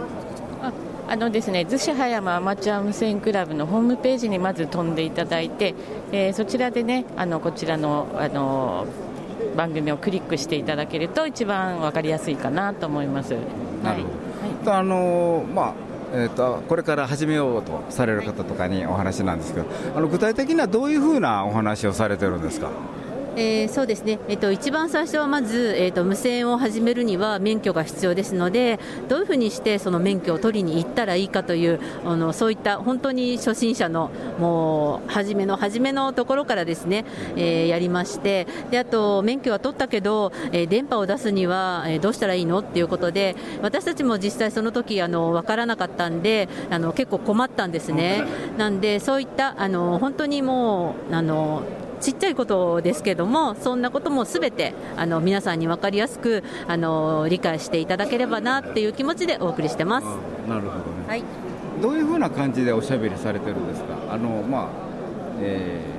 [1.08, 5.76] あのですね逗子葉山アマチュア無線クラブのホームページにまず飛んでいただいて、
[6.12, 8.88] えー、そちらでねあのこちらのあの
[9.56, 13.36] 番組をクリックしていただけると一番分かりやすいかなと思います。
[13.84, 15.74] なるほど、はい、あのまあ
[16.14, 22.70] えーと、これから始めようとされる方とかにお話なんですけど、あの具体的にはどういうふうなお話をされてるんですか？
[23.38, 28.80] えー、そうですね、えーと、一番最初はまず、えーと、無線を始めるには免許が必要ですので、
[29.10, 34.10] どういうふうにしてその免許を取りに行ったらいいかという、あのそういった本当に初心者の
[34.40, 37.06] もう初めの初めのところからですね、
[37.36, 48.24] えー、やりまして、であと免許は取ったけど、えー、電波を出すには、え、どうしたらいいのっていうことで、私たちも実際その時あの分からなかったんで、あの結構困ったんですね。
[48.58, 51.64] なんでそういったあの本当にもうあの
[52.06, 60.04] ちっちゃいことですけども、そんなこともすべてあの皆さんに分かりやすくあの理解していただければなっていう気持ちでお送りしてます。
[60.48, 61.08] なるほどね。
[61.08, 61.24] はい。
[61.82, 63.96] どういうふうな感じでおしゃべりされてるんですか？
[64.10, 64.68] あのまあ、
[65.42, 65.95] えー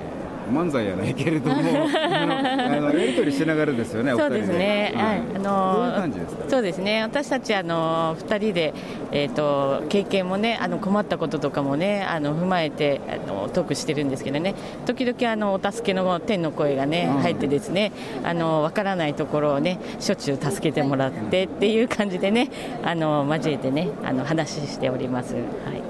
[0.51, 8.75] 漫才やないけれども、 あのやり取りしながらですよね、そうですね、はい、あのそうですね、私たちあの2人で、
[9.13, 14.55] えーと、経験もね、あの困ったこととかもね、あの踏まえてあのトークしてるんですけどね、
[14.87, 17.93] 時々あのお助けの天の声がね、入ってですね、
[18.25, 22.49] あの分からないところをね、しょっちゅう助けてもらってっていう感じでね、
[22.85, 25.35] あの交えてね、あの話しております。
[25.35, 25.41] は
[25.73, 25.86] い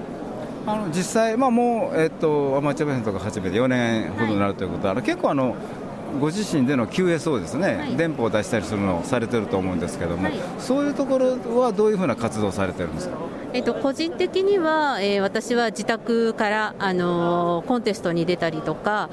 [0.66, 5.54] あの実際、まあ、もう、えっと、アマチュア無線とか始めて4年ほどになるということは、はい、結構あの、
[6.20, 13.16] ご自身での QSO ですね、はい、電波を出したりするのをされてると思うんですけども、はい、そういうところはどういうふうな活動をされてるんですか？
[13.52, 19.08] えっと、個人的には、えー、私は自宅から、あのー、コンテストに出たりとか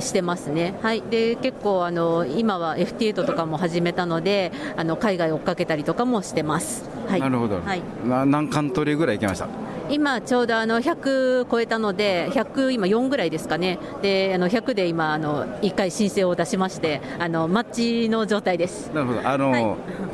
[0.00, 9.48] してますね、はい、で結構、あのー、今は FT8 とかも始めたのであの海外追っかけたりとかもしてます、はい、なるほど、はい、何カントリーぐらい行きました？
[9.90, 18.90] 今、ちょうどあの100超えたので、100、今4ぐらいですかね、であの100で今、あの1回申請を出しまして、あのマッチの状態です。
[18.94, 19.66] なるほど、あの、はい、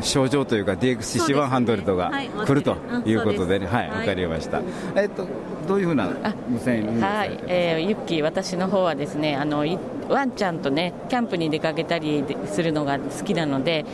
[0.02, 2.10] 症状というか、DXCC100 が
[2.44, 4.60] 来るということでね、はい、わ、かりました。
[4.96, 5.26] えっと
[5.68, 6.08] どういうふうな
[6.48, 9.64] 無線はい、えー、ユッキー、私の方はですねあの
[10.08, 13.84] ワンちゃんとねキャンプに出かけたりするのが好きなので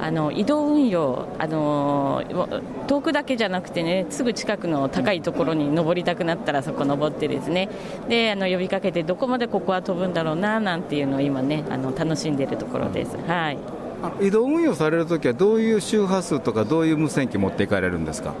[0.00, 2.22] あの移動運用あの
[2.86, 7.68] 遠くだけじゃなくてねすぐ近くの高いところに登りたくなったらそこ登ってですね。
[8.08, 13.16] であの呼びかけてどこまでここは飛ぶんだろうななんていうのを今ねあの楽しんでいるところです。
[13.26, 13.58] はい。
[14.20, 18.34] 移動運用されるときはどういう周波数とかどういう無線機持っていかれるんですか？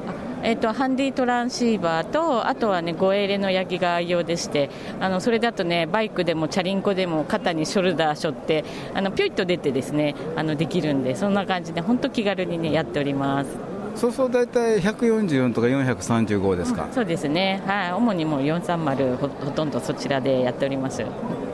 [0.46, 4.70] えーと、ハンディトランシーバーとあとはね5エレのヤギが愛用でして
[5.00, 13.50] あのそれだとねバイクでもチャリンコでも肩にショルダーしょってあのピョイッと出てですねあのできるんでそんな感じで本当気軽にねやっております。
[13.96, 17.60] そうそう大体144とか435ですか、うん、そうですね。
[17.66, 17.92] はい。
[17.94, 21.04] 主にもう430ほほとんどそちらでやっております。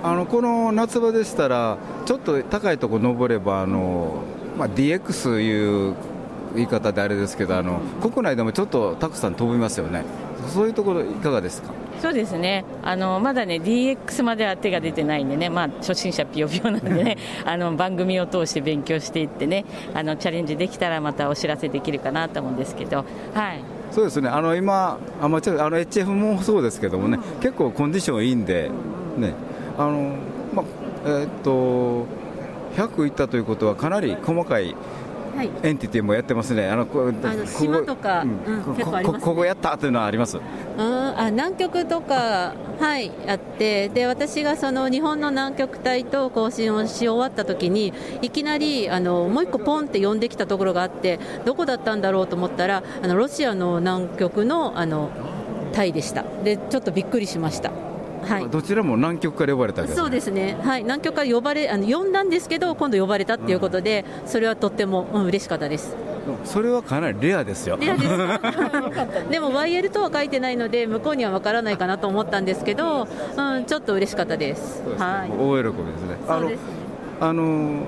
[0.03, 4.23] あのこの夏場でしたらちょっと高いところ登ればあの
[4.59, 5.95] まあ、DX いう
[6.55, 10.05] 言い方であれですけどあの国内でもちょっとたくさん飛びますよね。
[10.53, 11.73] そういうところいかがですか？
[12.01, 12.65] そうですね。
[12.83, 17.17] あのまだね DX までは手が出てないんでね、まあ、初心者ぴよぴよなんでね。
[17.45, 19.65] あの番組を通して勉強していってね。
[19.95, 23.05] あのチャレンジできたらまたお知らせできるかなと思うんですけど。
[23.35, 23.61] はい。
[23.93, 24.29] そうですね。
[24.29, 28.71] あの今アマチュの HF もそうですけどもね、うん、結構コンディションいいんで
[29.17, 29.35] ね。
[29.79, 30.17] あの
[30.55, 30.65] まあ
[31.05, 32.07] えー、っと
[32.77, 34.75] 100いったということはかなり細かい、
[35.63, 38.25] エンティティもやってますね、あのこあの島とか、
[39.21, 40.39] ここやったというのはあります。
[40.79, 43.89] ああ南極とか、はい、あって。
[43.89, 55.11] で、私がその日本の南極帯と交信をし終わった時に、いきなりあのもう一個、ポンって呼んできたところがあって、どこだったんだろうと思ったら、あのロシアの南極のあの
[55.73, 57.92] タイでした、でちょっとびっくりしました。
[58.23, 65.97] はい、どちらも南極から呼ばれたそうですね、はい、南極から呼ばれあの呼んだんですけど、今度呼ばれたっていうことで、うん、それはとっても、うん、嬉しかったです。
[66.45, 67.77] それはかなりレアですよ。
[67.81, 68.09] レアです
[69.31, 74.83] でも YL とは書いてないので、向こうには分からないかなと思ったんですけど、うん、ちょっと嬉しかったです。
[74.85, 76.17] ですね、はい、大喜びですね。
[76.29, 76.51] あの、
[77.21, 77.83] あの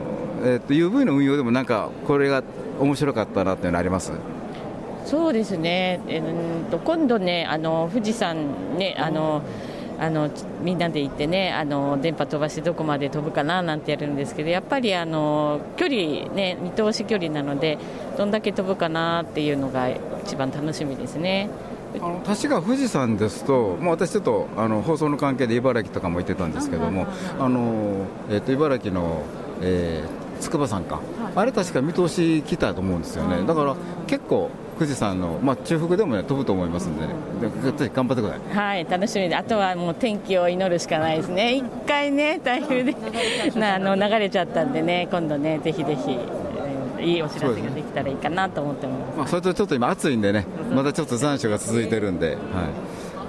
[0.44, 2.42] えー、っと UV の運用でもなんかこれが
[2.80, 4.12] 面白かったなっていうのあります？
[5.04, 6.00] そうですね。
[6.08, 8.36] えー、と今度ね、あの富士山
[8.76, 9.42] ね、あの。
[9.68, 10.30] うんあの
[10.62, 17.78] みんなで行ってねあの電波飛ばしてどこまで飛ぶかななんてやるんですけどやっぱりあの距離、ね、見通し距離なので
[18.16, 19.88] どんだけ飛ぶかなっていうのが
[20.24, 21.48] 一番楽しみですね。
[22.00, 27.06] あの確か富士山ですと、もう私、ちょっとあの放送の関係で茨城とかも行ってたんですけども、
[27.38, 29.22] あのえー、と茨城の、
[29.62, 31.00] えー、筑波山か、
[31.36, 33.76] あれ確か見通し来たと思うんですよね、だから
[34.08, 37.14] 結構、富士山の、まあ、中腹でも、ね、飛ぶと思いますんでね、
[37.76, 38.56] ぜひ頑張ってください。
[38.56, 39.28] はい、楽しみ。
[39.28, 42.94] で、あとはもう天気を祈るしかないですね、一回ね、台風で
[43.56, 46.18] なあの流れちゃったんでね、今度ね、ぜひぜひ。
[47.00, 52.36] いいお知らせができたらいいかなと思ってます、まあ、それとちょっと今、暑いんでね、まだちょっと残暑が続いてるんで、はい、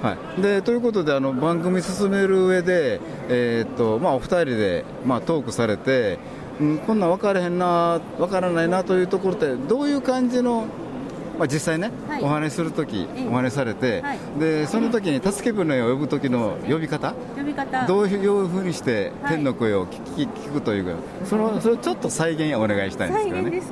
[0.02, 6.18] はい、でということであの番組進める上で、えーっとまあ、お二人で、まあ、トークされて、
[6.60, 10.66] うん、こんなん分からへんな分からないなというところってどういう感じの、
[11.38, 12.22] まあ、実際ね、はい。
[12.22, 14.18] お話しするときお話しされて、はい。
[14.40, 17.12] でその時に助け舟を呼ぶ時の呼び方？
[17.36, 17.86] 呼び方。
[17.86, 19.34] どういうふうにしてはい。
[19.34, 20.92] 天の声を聞き聞くというか、
[21.24, 23.62] そのそれをちょっと再現お願いしたいんですけどね。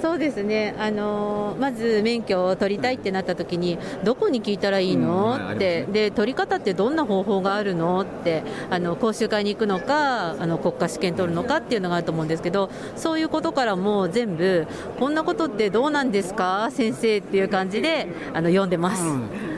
[0.00, 8.00] そうですね、あのーまず免許を取りたいってなった時に、どこに聞いたらいいの、って、で取り方ってどんな方法があるの？
[8.02, 14.66] って、あの講習会に行くのか、あの国家試験取るのかっていうのがあると思うんですけど、そういうことからも全部、
[14.98, 19.02] こんなことってどうなんですか、先生っていう感じであの読んでます。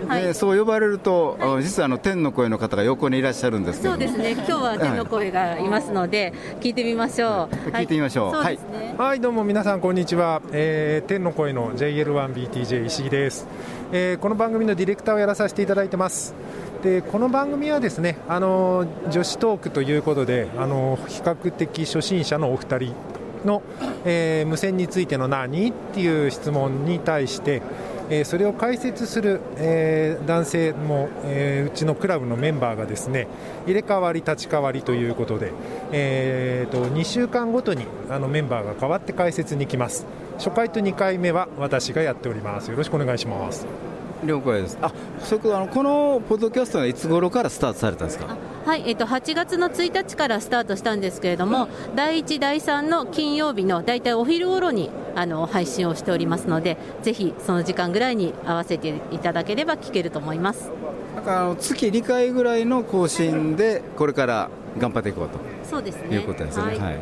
[0.09, 3.99] でそう呼ばれると、あの実はあの天の声の方が横にいらっしゃるんですけども。
[3.99, 7.55] そうですね、今日は天の声がいますので、聞いてみましょう。
[7.71, 8.33] 聞いてみましょう。
[8.33, 8.95] はいね。
[8.97, 13.47] はい、どうも皆さん、こんにちは、えー天の声の JL1BTJ 石井です、
[13.93, 16.35] えーこの番組のディレクターをやらさせていただいてます。
[16.83, 22.95] でこの番組はですねあの女子トークということであの比較的初心者のお二人
[23.45, 23.63] の、
[24.05, 27.63] えー無線についての何っていう質問に対して、
[28.11, 33.27] えーそれを解説する、えー男性も、えーうちのクラブのメンバーがですね
[33.67, 35.53] 入れ替わり立ち替わりということで、
[35.93, 40.07] えーと2週間ごとにあのメンバーが変わって解説に来ます。
[40.39, 42.71] 初回と2回目は私がやっております。
[42.71, 43.67] よろしくお願いします。
[44.25, 44.79] 了解です。
[44.83, 48.37] あそれあのこのポッドキャストはいつ頃からスタートされたんですか？
[48.69, 60.71] はい、えっと、8月の1日からスタートしたんですけれども、第1、第3の金曜日の大体お昼頃にあの配信をしておりますので、ぜひその時間ぐらいに合わせていただければ聞けると思います。
[61.14, 66.16] なんかあの月2回ぐらいの更新でこれから頑張っていこうとそうですね。
[66.16, 66.64] いうことですね。
[66.64, 66.99] はいはい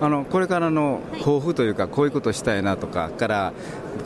[0.00, 3.52] あのこれからの抱負というか、こういうことしたいなとか、から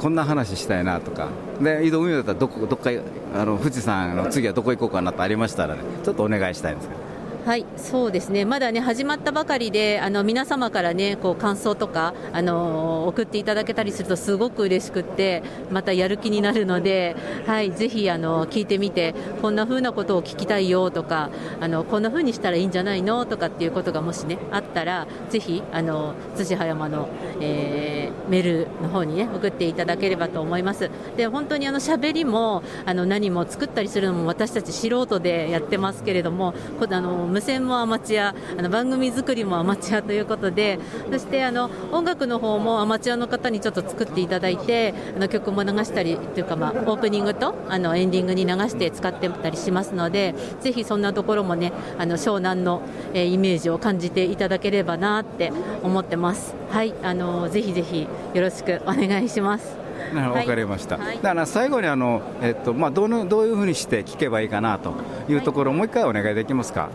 [0.00, 1.28] こんな話したいなとか、
[1.60, 2.90] で移動運用だったらどこどっか
[3.32, 7.03] あの富士山の次はどこ行こうかなとありましたらね、ちょっとお願いしたいんですけど。
[7.44, 17.14] はい、そうですね、まだね、始まったばかりで、あの皆様からね、こう感想とか、あの送っていただけたりすると、すごく嬉しくって、またやる気になるので、
[17.46, 21.28] はい、ぜひあの聞いてみて、こんな風なことを聞きたいよとか、
[21.60, 27.10] あのこんな風にしたらいいんじゃないのとかっていうことがもしね、あったら、ぜひ、あの津葉山の、
[27.42, 30.90] えーメールの方にね、送っていただければと思います。
[31.16, 40.78] で本当にあの喋りもあの何も作ったりするのも私たち素人でやってますけれども、こあの無線もアマチュア、あの番組作りもアマチュアということで、
[41.10, 52.82] そしてあの音楽の方もアマチュアの方にちょっと作っていただいて、あの曲も流したりというか、まあ、オープニングとあのエンディングに流して使ってたりしますので、ぜひそんなところもね、あの湘南の、
[53.14, 56.54] えイメージを感じていただければなって思ってます。
[56.70, 59.83] はい、あのぜひぜひよろしくお願いします。
[60.12, 60.96] なるほど、はいわかりました。
[60.98, 64.94] はいだから最後にあの、えっとまあ、どのどういうふうにして聞けばいいかなと
[65.28, 66.90] いうところをもう一回お願いできますか？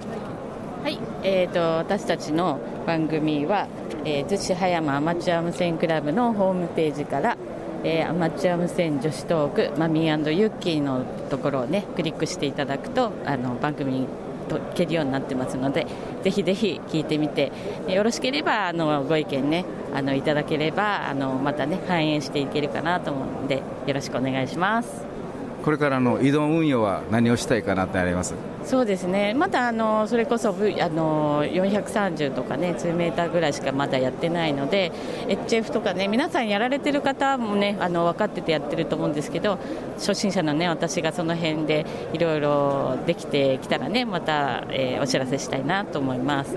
[0.84, 3.68] はい、えー、と私たちの番組は、
[4.05, 7.38] えー、逗子葉山アマチュア無線クラブのホームページから、
[7.84, 14.07] えーアマチュア無線女子トークマミーユッキーのところをねクリックしていただくとあの番組
[14.58, 15.86] 聞けるようになってますので
[16.24, 17.52] ぜひぜひ聞いてみて
[17.88, 25.09] よろしければあのご意見ねあのいただければあのまたね反映していけるかなと思うのでよろしくお願いします。
[25.64, 28.34] これからの移動運用は何をしたいかなってあります？
[28.64, 34.91] そうですね、まだあのそれこそ V- あの430とかね、2メーターぐらいしかまだやってないので、
[35.28, 39.57] HF とかね、皆さんやられてる方もね、あの分かっててやってると思うんですけど、
[39.97, 46.55] 初心者のね、私がその辺でいろいろできてきたらね、また、えーお知らせしたいなと思います。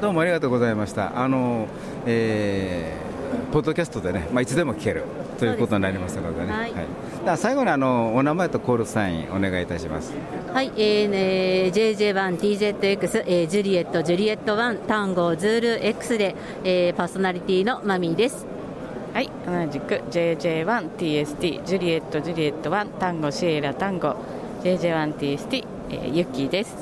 [0.00, 1.18] どうもありがとうございました。
[1.18, 1.66] あの、
[2.06, 3.08] えー
[3.52, 5.04] ポッドキャストでね、まあ、いつでも聞ける
[5.38, 6.52] ということになりますのでね。
[6.52, 6.86] はいだか
[7.32, 10.12] ら最後にあのお名前とコールサインお願いいたします。
[10.52, 11.18] はい、えーね、
[11.74, 16.34] JJ1TZX、えージュリエット、ジュリエット1、タンゴ、ズール X で、
[16.64, 18.46] えーパーソナリティのマミーです。
[19.12, 24.16] はい、同じく JJ1TST、ジュリエット、ジュリエット1、タンゴ、シエラ、タンゴ、
[24.62, 26.76] JJ1TST、えーユッキーです。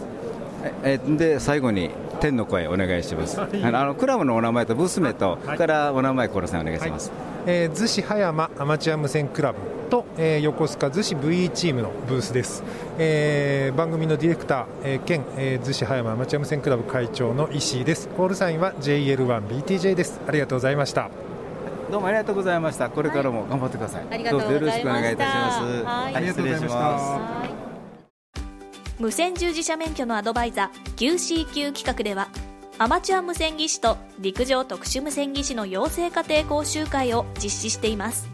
[0.82, 1.90] えーで最後に
[2.20, 3.40] 天の声お願いします。
[3.40, 7.10] あのあのクラブのお名前とブース名と、それからお名前コールサインお願いします。
[7.46, 12.62] えー逗子葉山アマチュア無線クラブと、えー横須賀逗子 VE チームのブースです、
[12.98, 21.10] えー番組のディレクター、えー兼、えー逗子葉山アマチュア無線クラブ会長の石井ですコールサインは JL1BTJ ですありがとうございました
[21.90, 22.90] どうもありがとうございました。
[22.90, 24.06] これからも頑張ってください。
[24.10, 25.84] ありがとうございましたどうぞよろしくお願いいたします。
[25.84, 27.56] はいありがとうございました。
[28.98, 32.28] 無線従事者免許のアドバイザー QCQ 企画では
[32.78, 38.28] アマチュア無線技師と陸上特殊無線技師の養成家庭講習会を実施しています。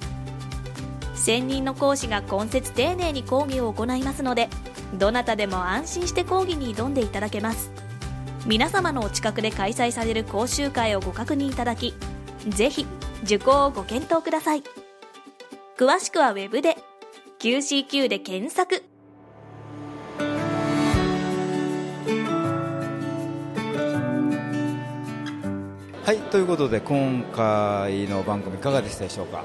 [1.14, 4.48] 専任の講師が今節丁寧に講義を行いますので
[4.98, 7.70] どなたでも安心して講義に挑んでいただけます。
[8.44, 11.94] 皆様のお近くで開催される講習会をご確認いただき
[12.48, 12.84] ぜひ
[13.22, 14.64] 受講をご検討ください。
[15.78, 16.76] 詳しくはウェブで
[17.38, 18.82] QCQ で検索。
[26.04, 29.44] はいということで今回の番組いかがでしたでしょうか？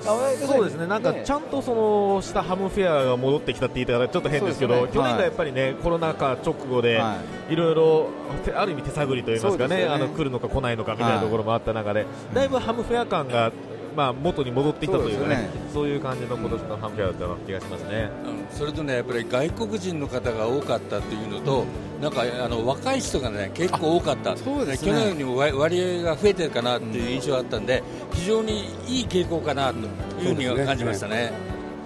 [0.00, 4.92] そうですね、なんかちゃんとそのしたハムフェアが戻ってきたって言い方がちょっと変ですけど、ね。
[4.92, 7.02] 去年がやっぱりね、コロナ禍直後で、
[7.50, 7.74] いろい。
[7.74, 8.08] ろ
[8.44, 9.86] てある意味手探りといいますかね、ね。
[9.86, 13.52] あの来るのか来ないのかみたいなところもあった中で、だいぶハムフェア感が、
[13.98, 18.08] まあ、元に戻ってきたというかね、そういう感じの今年のハムフェアだったような気がしますね。
[18.24, 21.64] うんそれとねやっぱり外国人の方が多かったというのと、
[22.00, 24.92] なんかあの若い人がね結構多かった、そうですね。
[24.92, 27.82] 去年よりも割割合が増えてるかなという印象があったんで、
[28.12, 29.82] 非常にいい傾向かなとい
[30.26, 31.32] うふうには感じましたね。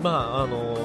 [0.02, 0.76] まああの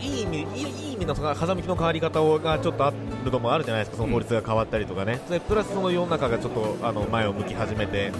[0.00, 2.92] いい意味いい意味の風向きの変わり方をがちょっとあ
[3.24, 8.12] るのもあるじゃないですか、その法律が変わったりとかね、でプラスその世の中がちょっとあの前を向き始めて、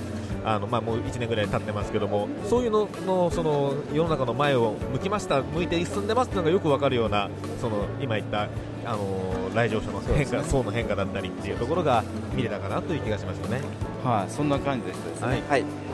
[0.55, 7.31] あのまあ、もう1年ぐらい経ってますけども、そういうののその世の中の前を向きました、向いて進んでますっていうのがよくわかるような、
[7.61, 8.49] その今言った
[8.85, 12.03] あの来場者の変化、層の変化だったりっていうところが
[12.35, 13.61] 見れたかなという気がしましたね。
[14.03, 15.43] はい、そんな感じでしたですね。
[15.49, 15.90] はい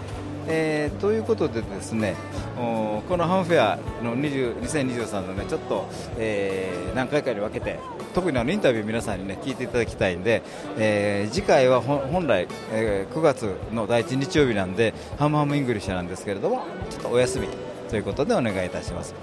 [0.48, 2.14] えーということでですね、
[2.56, 5.88] このハムフェアの20 2023のねちょっと、
[6.18, 7.78] えー何回かに分けて
[8.14, 10.42] 特にあのインタビュー皆さんにね聞いていただきたいんで、
[10.78, 17.48] えー次回は本来、えー9月の第1日曜日なんで Ham Ham English なんですけれどもちょっとお休み
[17.90, 19.14] ということでお願いいたします。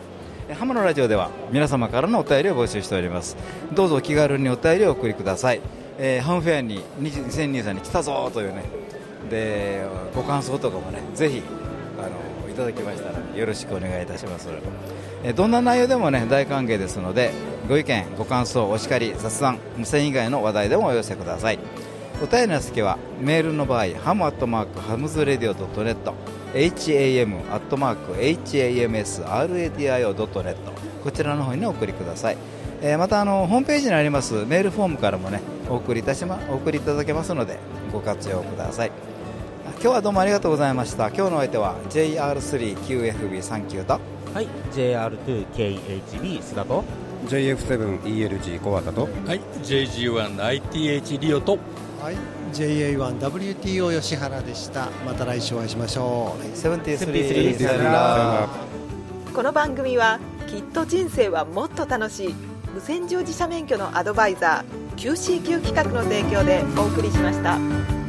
[0.54, 3.38] ハムのラジオでは皆様からのお便りを募集しております
[3.74, 5.62] どうぞお気軽にお便りをお送りください、
[5.98, 8.66] えーハムフェアに2023に来たぞというね
[9.34, 11.42] でご感想とかもねぜひ
[11.98, 12.10] あの
[12.50, 14.50] いただきましたらよろしくお願いいたします。
[15.24, 17.32] えどんな内容でもね大歓迎ですので
[17.68, 21.60] ご意見ご感想お叱り雑談無線以外の話題でもお寄せください。
[22.22, 25.98] お便りの先はメールの場合ハムアットマークハムズレディオ .net
[26.54, 30.56] ham アットマーク hamsradio.net
[31.04, 32.38] こちらの方にお送りください。
[32.82, 37.58] えーまたあのホームページにありますメールフォームからもねお送りいたしまお送りいただけますので
[37.92, 39.13] ご活用ください。
[39.84, 41.10] 今日はどうもありがとうございました。
[41.10, 44.00] 今日のお相手は JR3QFB39 と。
[44.34, 46.86] はい JR2KHB 須田と。
[47.28, 49.10] JF7ELG 小畑と。
[49.28, 51.60] はい JG1ITH リオと。
[52.02, 52.16] はい。
[52.54, 54.88] JA1WTO 吉原でした。
[55.06, 58.48] また来週お会いしましょう、73さよなら。
[59.36, 62.36] この番組はきっと人生はもっと楽しい
[62.74, 68.03] 無線乗自社免許のアドバイザー QCQ 企画の提供でお送りしました。